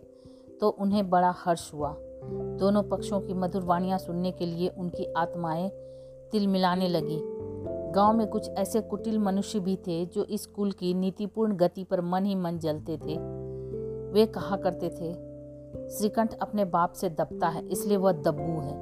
तो 0.60 0.68
उन्हें 0.68 1.08
बड़ा 1.10 1.34
हर्ष 1.36 1.72
हुआ। 1.74 1.96
दोनों 2.58 2.82
पक्षों 2.82 3.20
की 3.20 3.34
मधुर 3.34 3.62
वाणियाँ 3.62 3.98
सुनने 3.98 4.32
के 4.32 4.46
लिए 4.46 4.68
उनकी 4.78 5.12
आत्माएँ 5.12 5.68
तिल 6.32 6.46
मिलाने 6.46 6.88
लगी। 6.88 7.35
गाँव 7.96 8.16
में 8.16 8.26
कुछ 8.26 8.48
ऐसे 8.48 8.80
कुटिल 8.80 9.18
मनुष्य 9.18 9.60
भी 9.60 9.76
थे 9.76 10.06
जो 10.06 10.24
इस 10.24 10.46
कुल 10.46 10.72
की 10.72 10.94
नीतिपूर्ण 10.94 11.56
गति 11.56 11.84
पर 11.84 12.00
मन 12.00 12.24
ही 12.24 12.34
मन 12.34 12.58
जलते 12.58 12.96
थे। 12.96 13.16
वे 14.12 14.26
कहा 14.26 14.56
करते 14.56 14.88
थे, 14.88 15.12
श्रीकंठ 15.88 16.34
अपने 16.34 16.64
बाप 16.64 16.92
से 16.92 17.08
दबता 17.08 17.48
है, 17.48 17.68
इसलिए 17.68 17.96
वह 17.96 18.12
दब्बू 18.12 18.60
है। 18.60 18.74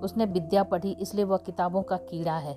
उसने 0.00 0.24
विद्या 0.24 0.62
पढ़ी, 0.62 0.92
इसलिए 1.00 1.24
वह 1.24 1.36
किताबों 1.36 1.82
का 1.82 1.96
कीड़ा 1.96 2.36
है। 2.36 2.54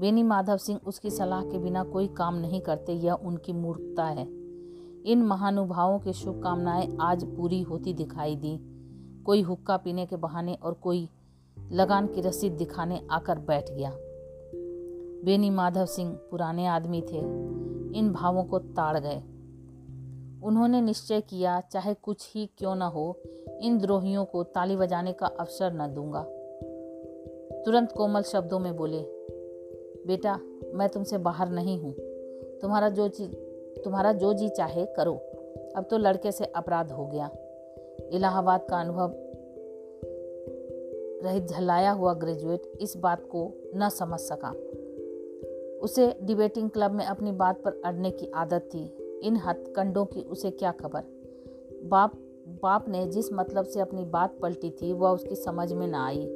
बेनी 0.00 0.22
माधव 0.22 0.56
सिंह 0.56 0.80
उसकी 0.86 1.10
सलाह 1.10 1.42
के 1.42 1.58
बिना 1.58 1.84
कोई 1.84 2.08
काम 2.08 2.34
नहीं 2.34 2.60
करते, 2.60 2.92
यह 2.92 3.12
उनकी 3.12 3.52
मूर्खता 3.52 4.04
है। 4.04 4.26
इन 5.06 5.22
महानुभावों 5.22 5.98
की 5.98 6.12
शुभकामनाएँ 6.12 6.96
आज 7.00 7.24
पूरी 7.24 7.62
होती 7.62 7.94
दिखाई 7.94 8.36
दी। 8.36 8.58
कोई 9.24 9.42
हुक्का 9.42 9.76
पीने 9.76 10.06
के 10.06 10.16
बहाने 10.16 10.54
और 10.54 10.72
कोई 10.72 11.08
लगान 11.72 12.06
की 12.06 12.20
रसीद 12.20 12.52
दिखाने 12.52 13.06
आकर 13.10 13.38
बैठ 13.38 13.70
गया। 13.70 13.92
बेनी 15.28 15.50
माधव 15.50 15.86
सिंह 15.86 16.18
पुराने 16.30 16.66
आदमी 16.66 17.00
थे। 17.00 17.18
इन 17.98 18.12
भावों 18.12 18.44
को 18.44 18.58
ताड़ 18.58 18.98
गए। 18.98 19.18
उन्होंने 20.42 20.80
निश्चय 20.80 21.20
किया, 21.20 21.60
चाहे 21.60 21.94
कुछ 21.94 22.32
ही 22.34 22.50
क्यों 22.58 22.76
न 22.76 22.82
हो, 22.82 23.18
इन 23.60 23.78
द्रोहियों 23.78 24.24
को 24.24 24.42
ताली 24.42 24.76
बजाने 24.76 25.12
का 25.12 25.26
अवसर 25.26 25.72
न 25.72 25.94
दूँगा। 25.94 26.22
तुरंत 27.62 27.92
कोमल 27.92 28.22
शब्दों 28.22 28.58
में 28.58 28.76
बोले, 28.76 29.00
बेटा, 30.06 30.40
मैं 30.74 30.88
तुमसे 30.88 31.18
बाहर 31.18 31.48
नहीं 31.48 31.80
हूँ। 31.80 31.92
तुम्हारा 32.58 32.88
जो 32.88 33.08
जी, 33.08 33.26
तुम्हारा 33.84 34.12
जो 34.12 34.32
जी 34.32 34.48
चाहे 34.48 34.86
करो। 34.86 35.14
अब 35.76 35.86
तो 35.90 35.98
लड़के 35.98 36.32
से 36.32 36.44
अपराध 36.44 36.92
हो 36.92 37.06
गया। 37.06 37.30
इलाहाबाद 38.12 38.66
का 38.70 38.80
अनुभव 38.80 39.12
रहित 41.24 41.46
झलाया 41.46 41.90
हुआ 41.90 42.14
ग्रेजुएट 42.14 42.62
इस 42.80 42.96
बात 42.96 43.22
को 43.22 43.52
न 43.74 43.88
समझ 43.88 44.20
सका। 44.20 44.54
उसे 45.82 46.18
डिबेटिंग 46.22 46.70
क्लब 46.70 46.90
में 46.90 47.04
अपनी 47.04 47.32
बात 47.32 47.62
पर 47.62 47.82
अड़ने 47.84 48.10
की 48.10 48.30
आदत 48.34 48.70
थी। 48.74 48.96
इन 49.22 49.36
हथकंडों 49.36 50.04
की 50.04 50.22
उसे 50.22 50.50
क्या 50.50 50.72
खबर? 50.72 51.02
बाप 51.84 52.12
बाप 52.62 52.88
ने 52.88 53.06
जिस 53.06 53.32
मतलब 53.32 53.64
से 53.64 53.80
अपनी 53.80 54.04
बात 54.04 54.38
पलटी 54.42 54.70
थी, 54.70 54.92
वह 54.92 55.10
उसकी 55.10 55.36
समझ 55.36 55.72
में 55.72 55.86
ना 55.86 56.06
आई। 56.06 56.26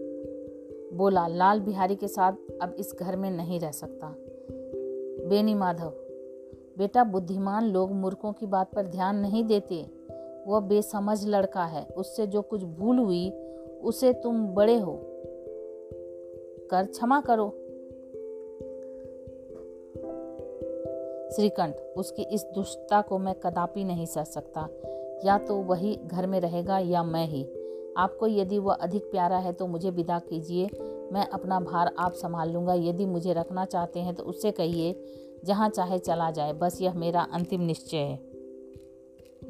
बोला, 0.94 1.26
लाल 1.26 1.61
बिहारी 1.61 1.96
के 1.96 2.08
साथ 2.08 2.32
अब 2.62 2.75
इस 2.78 2.96
घर 3.00 3.16
में 3.16 3.30
नहीं 3.30 3.61
रह 3.61 3.70
सकता। 3.70 4.16
बेनी 5.28 5.54
माधव, 5.54 5.90
बेटा 6.78 7.04
बुद्धिमान 7.04 7.64
लोग 7.64 7.92
मूर्खों 7.92 8.32
की 8.32 8.46
बात 8.46 8.70
पर 8.75 8.87
ध्यान 8.87 9.16
नहीं 9.16 9.44
देते। 9.44 9.87
वह 10.46 10.61
बेसमझ 10.61 11.26
लड़का 11.26 11.64
है। 11.64 11.87
उससे 11.96 12.26
जो 12.26 12.42
कुछ 12.42 12.64
भूल 12.64 12.99
हुई, 12.99 13.30
उसे 13.82 14.12
तुम 14.12 14.46
बड़े 14.46 14.78
हो। 14.78 15.00
कर, 16.70 16.87
क्षमा 16.87 17.20
करो। 17.20 17.62
श्रीकंठ, 21.36 21.74
उसकी 21.96 22.22
इस 22.22 22.46
दुष्टता 22.54 23.00
को 23.00 23.18
मैं 23.18 23.34
कदापि 23.34 23.84
नहीं 23.84 24.06
सह 24.06 24.24
सकता। 24.24 24.68
या 25.24 25.38
तो 25.38 25.54
वही 25.54 25.96
घर 25.96 26.26
में 26.26 26.40
रहेगा 26.40 26.78
या 26.78 27.02
मैं 27.02 27.26
ही। 27.26 27.44
आपको 27.96 28.26
यदि 28.26 28.58
वह 28.58 28.74
अधिक 28.74 29.10
प्यारा 29.10 29.38
है 29.38 29.52
तो 29.52 29.66
मुझे 29.66 29.90
विदा 29.90 30.18
कीजिए। 30.18 30.68
मैं 31.12 31.28
अपना 31.28 31.60
भार 31.60 31.94
आप 31.98 32.12
संभाल 32.12 32.50
लूँगा। 32.50 32.74
यदि 32.74 33.06
मुझे 33.06 33.32
रखना 33.32 33.64
चाहते 33.64 34.00
हैं 34.00 34.14
तो 34.14 34.22
उससे 34.24 34.50
कहिए, 34.50 35.04
जहाँ 35.44 35.68
चाहे 35.68 35.98
चला 35.98 36.30
जाए। 36.30 36.52
बस 36.52 36.80
यह 36.80 36.94
मेरा 36.94 37.26
अंतिम 37.32 37.60
निश्चय 37.60 37.96
है। 37.96 38.18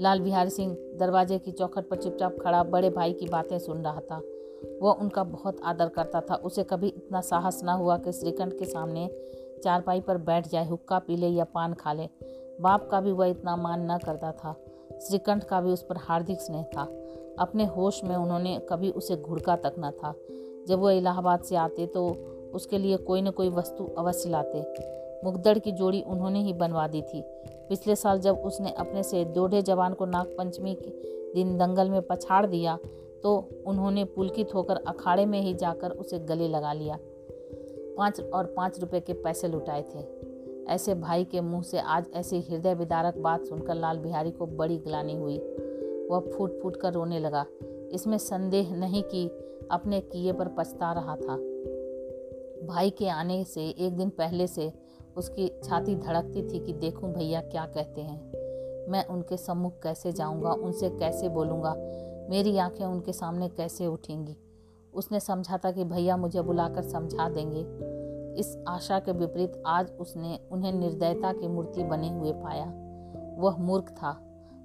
लाल 0.00 0.20
बिहारी 0.20 0.50
सिंह 0.50 0.76
दरवाजे 1.00 1.38
की 1.38 1.52
चौखट 1.52 1.88
पर 1.88 1.96
चुपचाप 1.96 2.36
खड़ा 2.38 2.62
बड़े 2.64 2.90
भाई 2.90 3.12
की 3.12 3.26
बातें 3.26 3.58
सुन 3.58 3.84
रहा 3.84 4.00
था। 4.00 4.22
वह 4.82 4.92
उनका 4.92 5.24
बहुत 5.24 5.56
आदर 5.64 5.88
करता 5.88 6.20
था। 6.20 6.34
उसे 6.34 6.64
कभी 6.64 6.88
इतना 6.88 7.20
साहस 7.20 7.64
न 7.64 7.68
हुआ 7.68 7.98
कि 7.98 8.12
श्रीकंठ 8.12 8.58
के 8.58 8.64
सामने 8.64 9.06
चारपाई 9.64 10.00
पर 10.00 10.18
बैठ 10.18 10.48
जाए, 10.48 10.66
हुक्का 10.68 10.98
पी 10.98 11.16
ले 11.16 11.28
या 11.28 11.44
पान 11.44 11.74
खा 11.74 11.92
ले। 11.92 12.08
बाप 12.60 12.88
का 12.90 13.00
भी 13.00 13.12
वह 13.12 13.26
इतना 13.26 13.56
मान 13.56 13.90
न 13.90 13.98
करता 13.98 14.32
था। 14.32 14.54
श्रीकंठ 15.00 15.44
का 15.44 15.60
भी 15.60 15.70
उस 15.70 15.82
पर 15.82 15.96
हार्दिक 15.98 16.40
स्नेह 16.40 16.62
था। 16.76 16.82
अपने 17.38 17.64
होश 17.66 18.02
में 18.04 18.14
उन्होंने 18.16 18.58
कभी 18.70 18.90
उसे 18.90 19.16
घुड़का 19.16 19.56
तक 19.56 19.74
न 19.78 19.90
था। 19.90 20.14
जब 20.68 20.78
वह 20.78 20.92
इलाहाबाद 20.92 21.42
से 21.42 21.56
आते 21.56 21.86
तो 21.86 22.08
उसके 22.54 22.78
लिए 22.78 22.96
कोई 22.96 23.22
न 23.22 23.30
कोई 23.30 23.48
वस्तु 23.48 23.84
अवश्य 23.98 24.30
लाते। 24.30 24.60
मुगदड़ 25.24 25.58
की 25.58 25.72
जोड़ी 25.72 26.00
उन्होंने 26.02 26.40
ही 26.42 26.52
बनवा 26.52 26.86
दी 26.88 27.02
थी। 27.02 27.22
पिछले 27.68 27.96
साल 27.96 28.20
जब 28.20 28.38
उसने 28.38 28.70
अपने 28.70 29.02
से 29.02 29.24
दोढ़े 29.24 29.62
जवान 29.62 29.94
को 29.94 30.06
नागपंचमी 30.06 30.74
के 30.74 30.90
दिन 31.34 31.56
दंगल 31.58 31.90
में 31.90 32.00
पछाड़ 32.02 32.44
दिया 32.46 32.78
तो 33.22 33.36
उन्होंने 33.66 34.04
पुलकित 34.04 34.54
होकर 34.54 34.76
अखाड़े 34.86 35.26
में 35.26 35.40
ही 35.40 35.54
जाकर 35.54 35.90
उसे 35.90 36.18
गले 36.18 36.48
लगा 36.48 36.72
लिया। 36.72 36.98
पाँच 37.96 38.20
और 38.20 38.46
पाँच 38.46 38.80
रुपए 38.80 39.00
के 39.00 39.12
पैसे 39.12 39.48
लुटाए 39.48 39.82
थे। 39.82 40.22
ऐसे 40.68 40.94
भाई 40.94 41.24
के 41.24 41.40
मुँह 41.40 41.62
से 41.62 41.78
आज 41.78 42.06
ऐसी 42.14 42.40
हृदय 42.40 42.74
विदारक 42.74 43.18
बात 43.18 43.44
सुनकर 43.44 43.74
लाल 43.74 43.98
बिहारी 43.98 44.30
को 44.30 44.46
बड़ी 44.46 44.78
ग्लानी 44.78 45.16
हुई। 45.16 45.38
वह 46.10 46.20
फूट 46.20 46.60
फूट 46.62 46.76
कर 46.76 46.92
रोने 46.92 47.18
लगा। 47.18 47.46
इसमें 47.92 48.18
संदेह 48.18 48.74
नहीं 48.74 49.02
कि 49.02 49.28
अपने 49.70 50.00
किए 50.00 50.32
पर 50.32 50.48
पछता 50.48 50.92
रहा 50.92 51.16
था। 51.16 51.36
भाई 52.66 52.90
के 52.90 53.08
आने 53.08 53.44
से, 53.44 53.68
एक 53.68 53.96
दिन 53.96 54.10
पहले 54.10 54.46
से 54.46 54.72
उसकी 55.16 55.60
छाती 55.64 55.94
धड़कती 55.94 56.42
थी 56.42 56.58
कि 56.58 56.72
देखूँ 56.72 57.12
भैया 57.12 57.40
क्या 57.40 57.66
कहते 57.66 58.00
हैं। 58.00 58.32
मैं 58.90 59.06
उनके 59.06 59.36
सम्मुख 59.36 59.82
कैसे 59.82 60.12
जाऊँगा, 60.12 60.52
उनसे 60.52 60.90
कैसे 60.90 61.28
बोलूँगा? 61.28 61.74
मेरी 62.30 62.58
आँखें 62.58 62.84
उनके 62.84 63.12
सामने 63.12 63.48
कैसे 63.48 63.86
उठेंगी? 63.86 64.36
उसने 64.94 65.20
समझा 65.20 65.58
था 65.58 65.70
कि 65.72 65.84
भैया 65.84 66.16
मुझे 66.16 66.42
बुलाकर 66.42 66.82
समझा 66.82 67.28
देंगे। 67.28 67.60
इस 68.40 68.56
आशा 68.68 68.98
के 68.98 69.12
विपरीत 69.12 69.62
आज 69.66 69.90
उसने 69.90 70.38
उन्हें 70.52 70.72
निर्दयता 70.72 71.32
की 71.32 71.48
मूर्ति 71.48 71.84
बने 71.84 72.08
हुए 72.08 72.32
पाया। 72.32 72.66
वह 73.38 73.56
मूर्ख 73.56 73.90
था, 73.90 74.12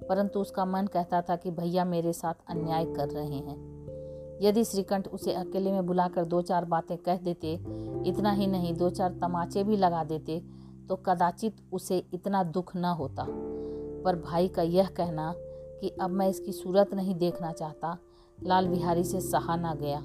परंतु 0.08 0.40
उसका 0.40 0.64
मन 0.64 0.86
कहता 0.86 1.20
था 1.22 1.36
कि 1.36 1.50
भैया 1.50 1.84
मेरे 1.84 2.12
साथ 2.12 2.34
अन्याय 2.48 2.84
कर 2.86 3.08
रहे 3.08 3.36
हैं। 3.36 3.56
यदि 4.42 4.64
श्रीकंठ 4.64 5.08
उसे 5.08 5.32
अकेले 5.32 5.72
में 5.72 5.86
बुलाकर 5.86 6.24
दो 6.24 6.42
चार 6.42 6.64
बातें 6.64 6.96
कह 6.98 7.16
देते, 7.16 7.52
इतना 8.06 8.32
ही 8.32 8.46
नहीं, 8.46 8.74
दो 8.74 8.90
चार 8.90 9.18
तमाचे 9.22 9.64
भी 9.64 9.76
लगा 9.76 10.04
देते 10.04 10.42
तो 10.88 10.96
कदाचित 10.96 11.56
उसे 11.72 11.98
इतना 12.14 12.42
दुख 12.42 12.76
न 12.76 12.84
होता। 12.84 13.26
पर 14.04 14.16
भाई 14.16 14.48
का 14.48 14.62
यह 14.62 14.88
कहना 14.88 15.32
कि 15.80 15.88
अब 16.00 16.10
मैं 16.10 16.28
इसकी 16.28 16.52
सूरत 16.52 16.94
नहीं 16.94 17.14
देखना 17.14 17.52
चाहता, 17.52 17.96
लाल 18.38 18.68
बिहारी 18.68 19.04
से 19.04 19.20
सहा 19.20 19.56
ना 19.56 19.74
गया। 19.74 20.02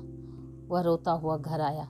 वह 0.74 0.82
रोता 0.82 1.12
हुआ 1.12 1.38
घर 1.38 1.62
आया। 1.62 1.88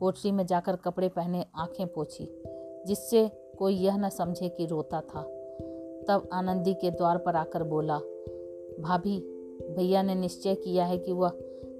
कोठरी 0.00 0.30
में 0.30 0.46
जाकर 0.46 0.76
कपड़े 0.76 1.08
पहने 1.08 1.46
आँखें 1.56 1.86
पोछी, 1.86 2.42
जिससे 2.86 3.30
कोई 3.58 3.74
यह 3.74 3.96
न 3.96 4.08
समझे 4.08 4.48
कि 4.48 4.66
रोता 4.66 5.00
था। 5.00 5.22
तब 6.08 6.28
आनंदी 6.32 6.74
के 6.74 6.90
द्वार 6.90 7.18
पर 7.18 7.36
आकर 7.36 7.62
बोला, 7.62 7.98
भाभी, 8.80 9.20
भैया 9.76 10.02
ने 10.02 10.14
निश्चय 10.14 10.54
किया 10.54 10.84
है 10.84 10.98
कि 10.98 11.12
वह 11.12 11.32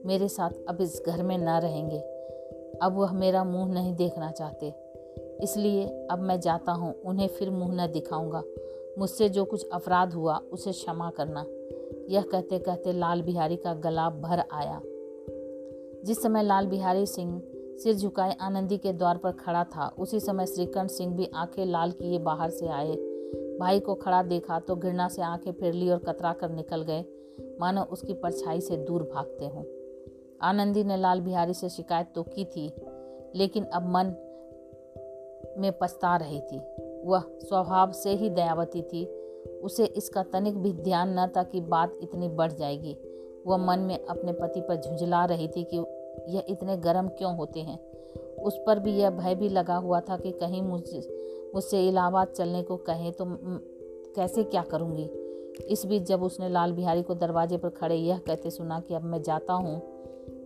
मेरे 0.07 0.29
साथ 0.29 0.51
अब 0.69 0.81
इस 0.81 1.03
घर 1.07 1.23
में 1.23 1.39
न 1.39 1.49
रहेंगे। 1.49 1.99
अब 2.83 2.95
वह 2.97 3.13
मेरा 3.13 3.45
मुँह 3.45 3.73
नहीं 3.73 3.95
देखना 3.95 4.31
चाहते। 4.31 4.75
इसलिए 5.43 6.07
अब 6.11 6.19
मैं 6.19 6.41
जाता 6.41 6.73
हूँ, 6.73 6.95
उन्हें 7.03 7.29
फिर 7.29 7.51
मुँह 7.51 7.75
न 7.75 7.93
दिखाऊँगा। 7.93 8.43
मुझसे 8.99 9.29
जो 9.29 9.45
कुछ 9.45 9.69
अपराध 9.73 10.13
हुआ, 10.13 10.37
उसे 10.37 10.73
क्षमा 10.73 11.11
करना। 11.11 11.47
यह 12.15 12.23
कहते 12.23 12.59
कहते 12.59 12.93
लाल 12.93 13.23
बिहारी 13.23 13.57
का 13.57 13.75
गला 13.75 14.11
भर 14.11 14.45
आया। 14.53 14.83
जिस 16.05 16.23
समय 16.23 16.43
लाल 16.43 16.67
बिहारी 16.67 17.07
सिंह 17.07 17.43
सिर 17.79 17.95
झुकाए 17.95 18.37
आनंदी 18.41 18.79
के 18.79 18.93
द्वार 18.93 19.17
पर 19.17 19.33
खड़ा 19.33 19.65
था, 19.65 19.95
उसी 19.99 20.21
समय 20.21 20.47
श्रीकंठ 20.47 20.91
सिंह 20.91 21.17
भी 21.17 21.31
आँखें 21.35 21.67
लाल 21.67 21.91
किए 21.91 22.19
बाहर 22.19 22.51
से 22.51 22.67
आए। 22.69 22.97
भाई 23.61 23.81
को 23.81 23.95
खड़ा 23.95 24.23
देखा 24.23 24.61
तो 24.61 24.77
घृणा 24.77 25.09
से 25.09 25.23
आँखें 25.23 25.53
फेर 25.53 25.75
ली 25.75 25.91
और 25.91 25.99
कतरा 25.99 26.33
कर 26.33 26.51
निकल 26.51 26.83
गए। 26.83 27.05
मानो 27.61 27.83
उसकी 27.83 28.13
परछाई 28.13 28.61
से 28.61 28.77
दूर 28.77 29.03
भागते 29.03 29.47
हों। 29.47 29.65
आनंदी 30.43 30.85
ने 30.85 30.97
लाल 30.97 31.21
बिहारी 31.21 31.55
से 31.55 31.69
शिकायत 31.69 32.13
तो 32.15 32.23
की 32.23 32.45
थी, 32.45 32.73
लेकिन 33.35 33.65
अब 33.65 33.83
मन 33.83 34.07
में 35.59 35.73
पछता 35.73 36.17
रही 36.17 36.41
थी। 36.41 36.61
वह 37.05 37.23
स्वभाव 37.27 37.93
से 37.93 38.11
ही 38.11 38.31
दयावती 38.31 38.83
थी। 38.83 39.07
उसे 39.63 39.85
इसका 39.85 40.23
तनिक 40.23 40.59
भी 40.59 40.73
ध्यान 40.73 41.19
न 41.19 41.27
था 41.27 41.43
कि 41.43 41.61
बात 41.61 41.99
इतनी 42.03 42.29
बढ़ 42.29 42.53
जाएगी। 42.53 42.99
वह 43.47 43.57
मन 43.57 43.79
में 43.79 44.05
अपने 44.07 44.33
पति 44.33 44.61
पर 44.61 44.77
झुंझला 44.77 45.25
रही 45.25 45.49
थी 45.49 45.65
कि 45.65 45.79
यह 46.29 46.45
इतने 46.49 46.77
गर्म 46.77 47.09
क्यों 47.09 47.35
होते 47.37 47.61
हैं? 47.61 47.79
उस 48.37 48.59
पर 48.67 48.79
भी 48.79 48.93
यह 48.93 49.11
भय 49.11 49.35
भी 49.35 49.49
लगा 49.49 49.77
हुआ 49.77 50.01
था 50.01 50.17
कि 50.17 50.31
कहीं 50.31 50.63
मुझे, 50.63 51.01
मुझसे 51.55 51.87
इलाहाबाद 51.89 52.29
चलने 52.29 52.63
को 52.63 52.77
कहें 52.77 53.13
तो 53.13 53.25
कैसे 54.17 54.45
क्या 54.45 54.63
करूँगी? 54.63 55.11
इस 55.67 55.85
बीच 55.87 56.03
जब 56.03 56.23
उसने 56.23 56.49
लाल 56.49 56.73
बिहारी 56.73 57.03
को 57.03 57.15
दरवाजे 57.15 57.57
पर 57.57 57.69
खड़े 57.69 57.95
यह 57.95 58.19
कहते 58.19 58.51
सुना 58.51 58.81
कि 58.81 58.95
अब 58.95 59.03
मैं 59.03 59.23
जाता 59.23 59.53
हूँ, 59.53 59.81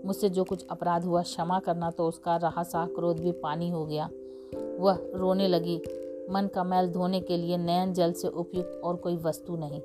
मुझसे 0.05 0.29
जो 0.29 0.45
कुछ 0.45 0.67
अपराध 0.71 1.05
हुआ 1.05 1.23
क्षमा 1.23 1.59
करना 1.59 1.91
तो 1.91 2.09
उसका 2.09 2.37
रहा 2.37 2.63
सा 2.63 2.87
क्रोध 2.87 3.21
भी 3.21 3.33
पानी 3.33 3.71
हो 3.71 3.85
गया। 3.87 4.09
वह 4.79 4.99
रोने 5.15 5.49
लगी, 5.49 5.77
मन 6.31 6.49
का 6.55 6.65
मैल 6.65 6.89
धोने 6.89 7.21
के 7.21 7.37
लिए 7.37 7.57
नयन 7.57 7.93
जल 7.93 8.13
से 8.13 8.29
उपयुक्त 8.29 8.81
और 8.85 8.97
कोई 8.97 9.17
वस्तु 9.17 9.57
नहीं। 9.57 9.81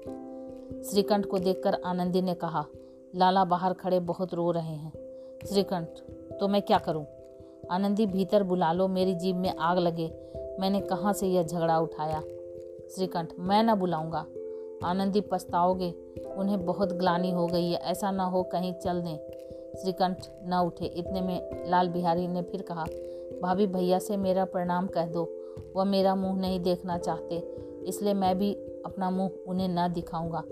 श्रीकंठ 0.84 1.26
को 1.26 1.40
देखकर 1.40 1.82
आनंदी 1.86 2.22
ने 2.22 2.34
कहा, 2.34 2.66
लाला 3.16 3.46
बाहर 3.46 3.74
खड़े 3.74 4.00
बहुत 4.00 4.34
रो 4.34 4.52
रहे 4.52 4.76
हैं। 4.76 4.92
श्रीकंठ 5.50 5.88
तो 6.40 6.48
मैं 6.48 6.62
क्या 6.62 6.78
करूँ? 6.78 7.06
आनंदी 7.72 8.06
भीतर 8.06 8.44
बुला 8.44 8.72
लो 8.74 8.88
मेरी 8.88 9.16
जीभ 9.16 9.36
में 9.36 9.56
आग 9.56 9.78
लगे। 9.78 10.06
मैंने 10.60 10.82
कहाँ 10.82 11.14
से 11.14 11.28
यह 11.28 11.44
झगड़ा 11.44 11.80
उठाया? 11.80 12.22
श्रीकंठ 12.96 13.34
मैं 13.40 13.64
न 13.64 13.76
बुलाऊँगा। 13.76 14.26
आनंदी 14.84 15.22
पछताओगे, 15.22 15.90
उन्हें 16.38 16.66
बहुत 16.66 16.94
ग्लानी 16.94 17.32
हो 17.32 17.48
गई 17.48 17.70
है, 17.70 17.78
ऐसा 17.78 18.12
ना 18.12 18.24
हो 18.24 18.44
कहीं 18.44 18.74
चल 18.74 19.02
दें। 19.02 19.18
श्रीकंठ 19.76 20.26
न 20.44 20.54
उठे, 20.54 20.86
इतने 20.86 21.22
में 21.22 21.70
लाल 21.70 21.90
बिहारी 21.90 22.28
ने 22.28 22.42
फिर 22.42 22.62
कहा, 22.62 22.84
भाभी 23.42 23.68
भैया 23.68 24.00
से 24.00 24.18
मेरा 24.18 24.46
प्रणाम 24.46 24.88
कह 24.88 25.06
दो, 25.06 25.24
वह 25.76 25.84
मेरा 25.84 26.16
मुँह 26.16 26.40
नहीं 26.40 26.60
देखना 26.60 26.98
चाहते, 26.98 27.38
इसलिए 27.88 28.14
मैं 28.14 28.38
भी 28.38 28.54
अपना 28.86 29.10
मुँह 29.10 29.32
उन्हें 29.48 29.68
न 29.70 29.94
दिखाऊँगा। 29.94 30.44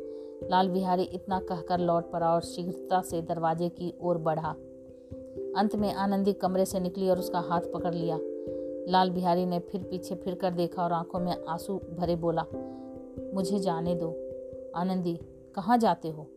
लाल 0.51 0.69
बिहारी 0.69 1.03
इतना 1.03 1.39
कहकर 1.39 1.79
लौट 1.79 2.11
पड़ा 2.11 2.33
और 2.33 2.41
शीघ्रता 2.41 3.01
से 3.01 3.21
दरवाजे 3.21 3.69
की 3.69 3.93
ओर 4.01 4.17
बढ़ा। 4.17 4.55
अंत 5.57 5.75
में 5.75 5.93
आनंदी 5.93 6.33
कमरे 6.33 6.65
से 6.65 6.79
निकली 6.79 7.09
और 7.09 7.19
उसका 7.19 7.39
हाथ 7.39 7.61
पकड़ 7.61 7.93
लिया। 7.93 8.19
लाल 8.91 9.09
बिहारी 9.09 9.45
ने 9.45 9.59
फिर 9.59 9.83
पीछे 9.83 10.15
फिर 10.15 10.35
कर 10.35 10.51
देखा 10.51 10.83
और 10.83 10.93
आँखों 10.93 11.19
में 11.19 11.45
आँसू 11.49 11.77
भरे 11.77 12.15
बोला, 12.15 12.45
मुझे 13.33 13.59
जाने 13.59 13.95
दो। 13.95 14.09
आनंदी, 14.75 15.19
कहाँ 15.55 15.77
जाते 15.77 16.09
हो? 16.09 16.27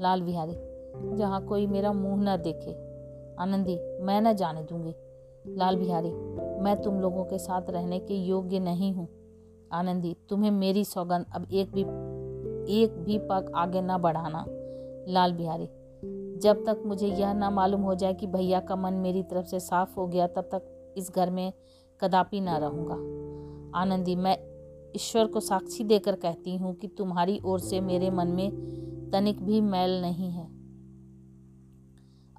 लाल 0.00 0.22
बिहारी, 0.22 0.54
जहाँ 1.16 1.44
कोई 1.46 1.66
मेरा 1.66 1.92
मुँह 1.92 2.22
न 2.22 2.36
देखे। 2.36 2.72
आनंदी, 3.42 3.78
मैं 4.02 4.20
न 4.20 4.32
जाने 4.32 4.62
दूँगी। 4.62 4.94
लाल 5.46 5.76
बिहारी, 5.76 6.10
मैं 6.62 6.82
तुम 6.82 7.00
लोगों 7.00 7.24
के 7.24 7.38
साथ 7.38 7.70
रहने 7.70 7.98
के 7.98 8.14
योग्य 8.14 8.58
नहीं 8.58 8.92
हूँ। 8.92 9.08
आनंदी, 9.72 10.16
तुम्हें 10.28 10.50
मेरी 10.50 10.84
सौगंध 10.84 11.26
अब 11.34 11.46
एक 11.52 11.72
भी 11.72 11.82
एक 12.82 12.98
भी 12.98 13.18
पग 13.18 13.52
आगे 13.54 13.80
न 13.82 13.98
बढ़ाना। 13.98 14.44
लाल 15.08 15.32
बिहारी 15.32 15.68
जब 16.40 16.64
तक 16.66 16.82
मुझे 16.86 17.06
यह 17.06 17.32
ना 17.32 17.50
मालूम 17.50 17.80
हो 17.80 17.94
जाए 17.94 18.14
कि 18.14 18.26
भैया 18.26 18.60
का 18.60 18.76
मन 18.76 18.92
मेरी 18.92 19.22
तरफ़ 19.22 19.46
से 19.46 19.60
साफ़ 19.60 19.94
हो 19.94 20.06
गया, 20.06 20.26
तब 20.26 20.42
तक 20.42 20.94
इस 20.96 21.10
घर 21.10 21.30
में 21.30 21.52
कदापि 22.00 22.40
ना 22.40 22.56
रहूँगा। 22.56 22.94
आनंदी, 23.78 24.14
मैं 24.14 24.38
ईश्वर 24.96 25.26
को 25.26 25.40
साक्षी 25.40 25.84
देकर 25.84 26.16
कहती 26.16 26.56
हूँ 26.56 26.74
कि 26.74 26.88
तुम्हारी 26.88 27.40
ओर 27.44 27.60
से 27.60 27.80
मेरे 27.80 28.10
मन 28.10 28.28
में 28.28 28.50
तनिक 29.12 29.42
भी 29.42 29.60
मैल 29.60 30.00
नहीं 30.02 30.30
है। 30.30 30.46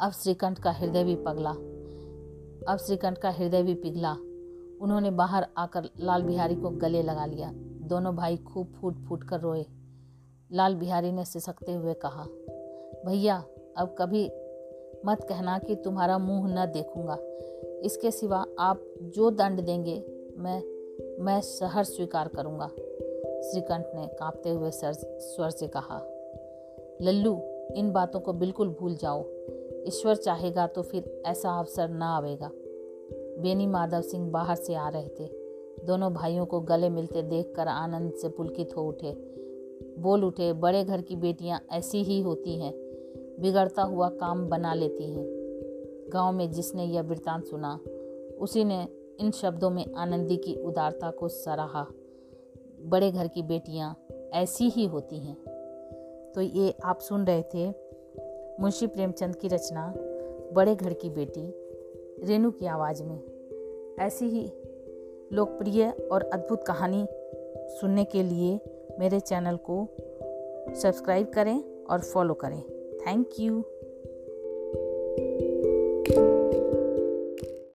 अब 0.02 0.12
श्रीकंठ 0.12 0.60
का 0.60 0.72
हृदय 0.72 1.04
भी 1.04 1.16
पगला। 1.16 1.52
अब 2.72 2.78
श्रीकंठ 2.78 3.18
का 3.18 3.30
हृदय 3.30 3.64
भी 3.64 3.74
पिघला। 3.74 4.12
उन्होंने 4.82 5.12
बाहर 5.12 5.48
आकर 5.58 5.90
लाल 6.00 6.24
बिहारी 6.24 6.56
को 6.56 6.70
गले 6.70 7.04
लगा 7.04 7.26
लिया। 7.26 7.52
दोनों 7.88 8.16
भाई 8.16 8.38
खूब 8.38 8.68
फूट 8.68 8.98
फूट 8.98 9.24
कर 9.24 9.40
रोए। 9.40 9.66
लाल 10.52 10.76
बिहारी 10.76 11.12
ने 11.12 11.26
सिसकते 11.26 11.74
हुए 11.74 11.94
कहा, 11.94 12.26
भैया 13.06 13.44
अब 13.78 13.96
कभी 14.00 14.24
मत 15.06 15.24
कहना 15.24 15.60
कि 15.60 15.76
तुम्हारा 15.76 16.18
मुँह 16.18 16.54
न 16.54 16.66
देखूँगा। 16.72 17.18
इसके 17.86 18.12
सिवा 18.12 18.46
आप 18.60 18.84
जो 19.02 19.32
दंड 19.32 19.62
देंगे, 19.62 20.04
मैं 20.38 20.62
मैं 21.24 21.42
सहर 21.42 21.84
स्वीकार 21.84 22.28
करूँगा। 22.28 22.68
श्रीकंठ 23.42 23.86
ने 23.96 24.08
कांपते 24.08 24.50
हुए 24.50 24.72
सर, 24.72 24.94
स्वर 24.94 25.50
से 25.50 25.68
कहा, 25.68 26.00
लल्लू, 27.02 27.42
इन 27.76 27.92
बातों 27.92 28.20
को 28.20 28.34
बिल्कुल 28.34 28.70
भूल 28.70 28.96
जाओ। 28.96 29.24
ईश्वर 29.88 30.16
चाहेगा 30.16 30.68
तो 30.68 30.82
फिर 30.82 31.24
ऐसा 31.26 31.60
अवसर 31.60 31.90
न 31.90 32.02
आवेगा। 32.02 32.52
बेनी 33.42 33.68
माधव 33.68 34.02
सिंह 34.02 34.32
बाहर 34.32 34.56
से 34.56 34.76
आ 34.76 34.90
रहे 34.90 35.08
थे। 35.08 35.30
दोनों 35.86 36.14
भाइयों 36.14 36.46
को 36.46 36.60
गले 36.60 36.90
मिलते 36.90 37.22
देखकर 37.22 37.68
आनंद 37.68 38.14
से 38.14 38.30
पुलकित 38.30 38.78
हो 38.78 38.84
उठे। 38.84 39.14
बोल 40.00 40.24
उठे, 40.24 40.54
बड़े 40.54 40.84
घर 40.84 41.02
की 41.02 41.16
बेटियाँ 41.16 41.62
ऐसी 41.72 42.04
ही 42.04 42.22
होती 42.22 42.60
हैं। 42.60 42.74
बिगड़ता 43.42 43.82
हुआ 43.82 44.10
काम 44.10 44.50
बना 44.50 44.74
लेती 44.74 45.12
हैं। 45.12 45.26
गाँव 46.14 46.32
में 46.32 46.52
जिसने 46.52 46.86
यह 46.86 47.02
वृतांत 47.02 47.46
सुना, 47.46 47.80
उसी 48.40 48.64
ने 48.64 48.88
इन 49.20 49.32
शब्दों 49.32 49.70
में 49.70 49.94
आनंदी 49.98 50.38
की 50.38 50.56
उदारता 50.56 51.12
को 51.12 51.28
सराहा। 51.28 51.88
बड़े 52.86 53.12
घर 53.12 53.28
की 53.28 53.44
बेटियाँ 53.44 54.06
ऐसी 54.34 54.70
ही 54.70 54.86
होती 54.86 55.20
हैं। 55.20 55.38
तो 56.36 56.42
ये 56.42 56.74
आप 56.86 57.00
सुन 57.00 57.26
रहे 57.26 57.42
थे 57.42 57.70
मुंशी 58.60 58.88
प्रेमचंद 58.88 59.36
की 59.36 59.48
रचना, 59.48 59.94
बड़े 60.54 60.76
घर 60.76 60.94
की 60.94 61.10
बेटी, 61.10 61.54
रेणु 62.28 62.52
की 62.52 62.66
आवाज़ 62.66 63.04
में। 63.04 63.24
ऐसी 64.00 64.26
ही 64.26 64.52
लोकप्रिय 65.34 66.10
और 66.12 66.24
अद्भुत 66.24 66.64
कहानी 66.64 67.08
सुनने 67.58 68.04
के 68.04 68.24
लिए 68.24 68.60
मेरे 69.00 69.20
चैनल 69.20 69.56
को 69.70 69.88
सब्सक्राइब 70.76 71.30
करें 71.30 71.86
और 71.86 72.00
फॉलो 72.00 72.34
करें। 72.34 72.81
Thank 73.06 73.40
you 73.40 73.64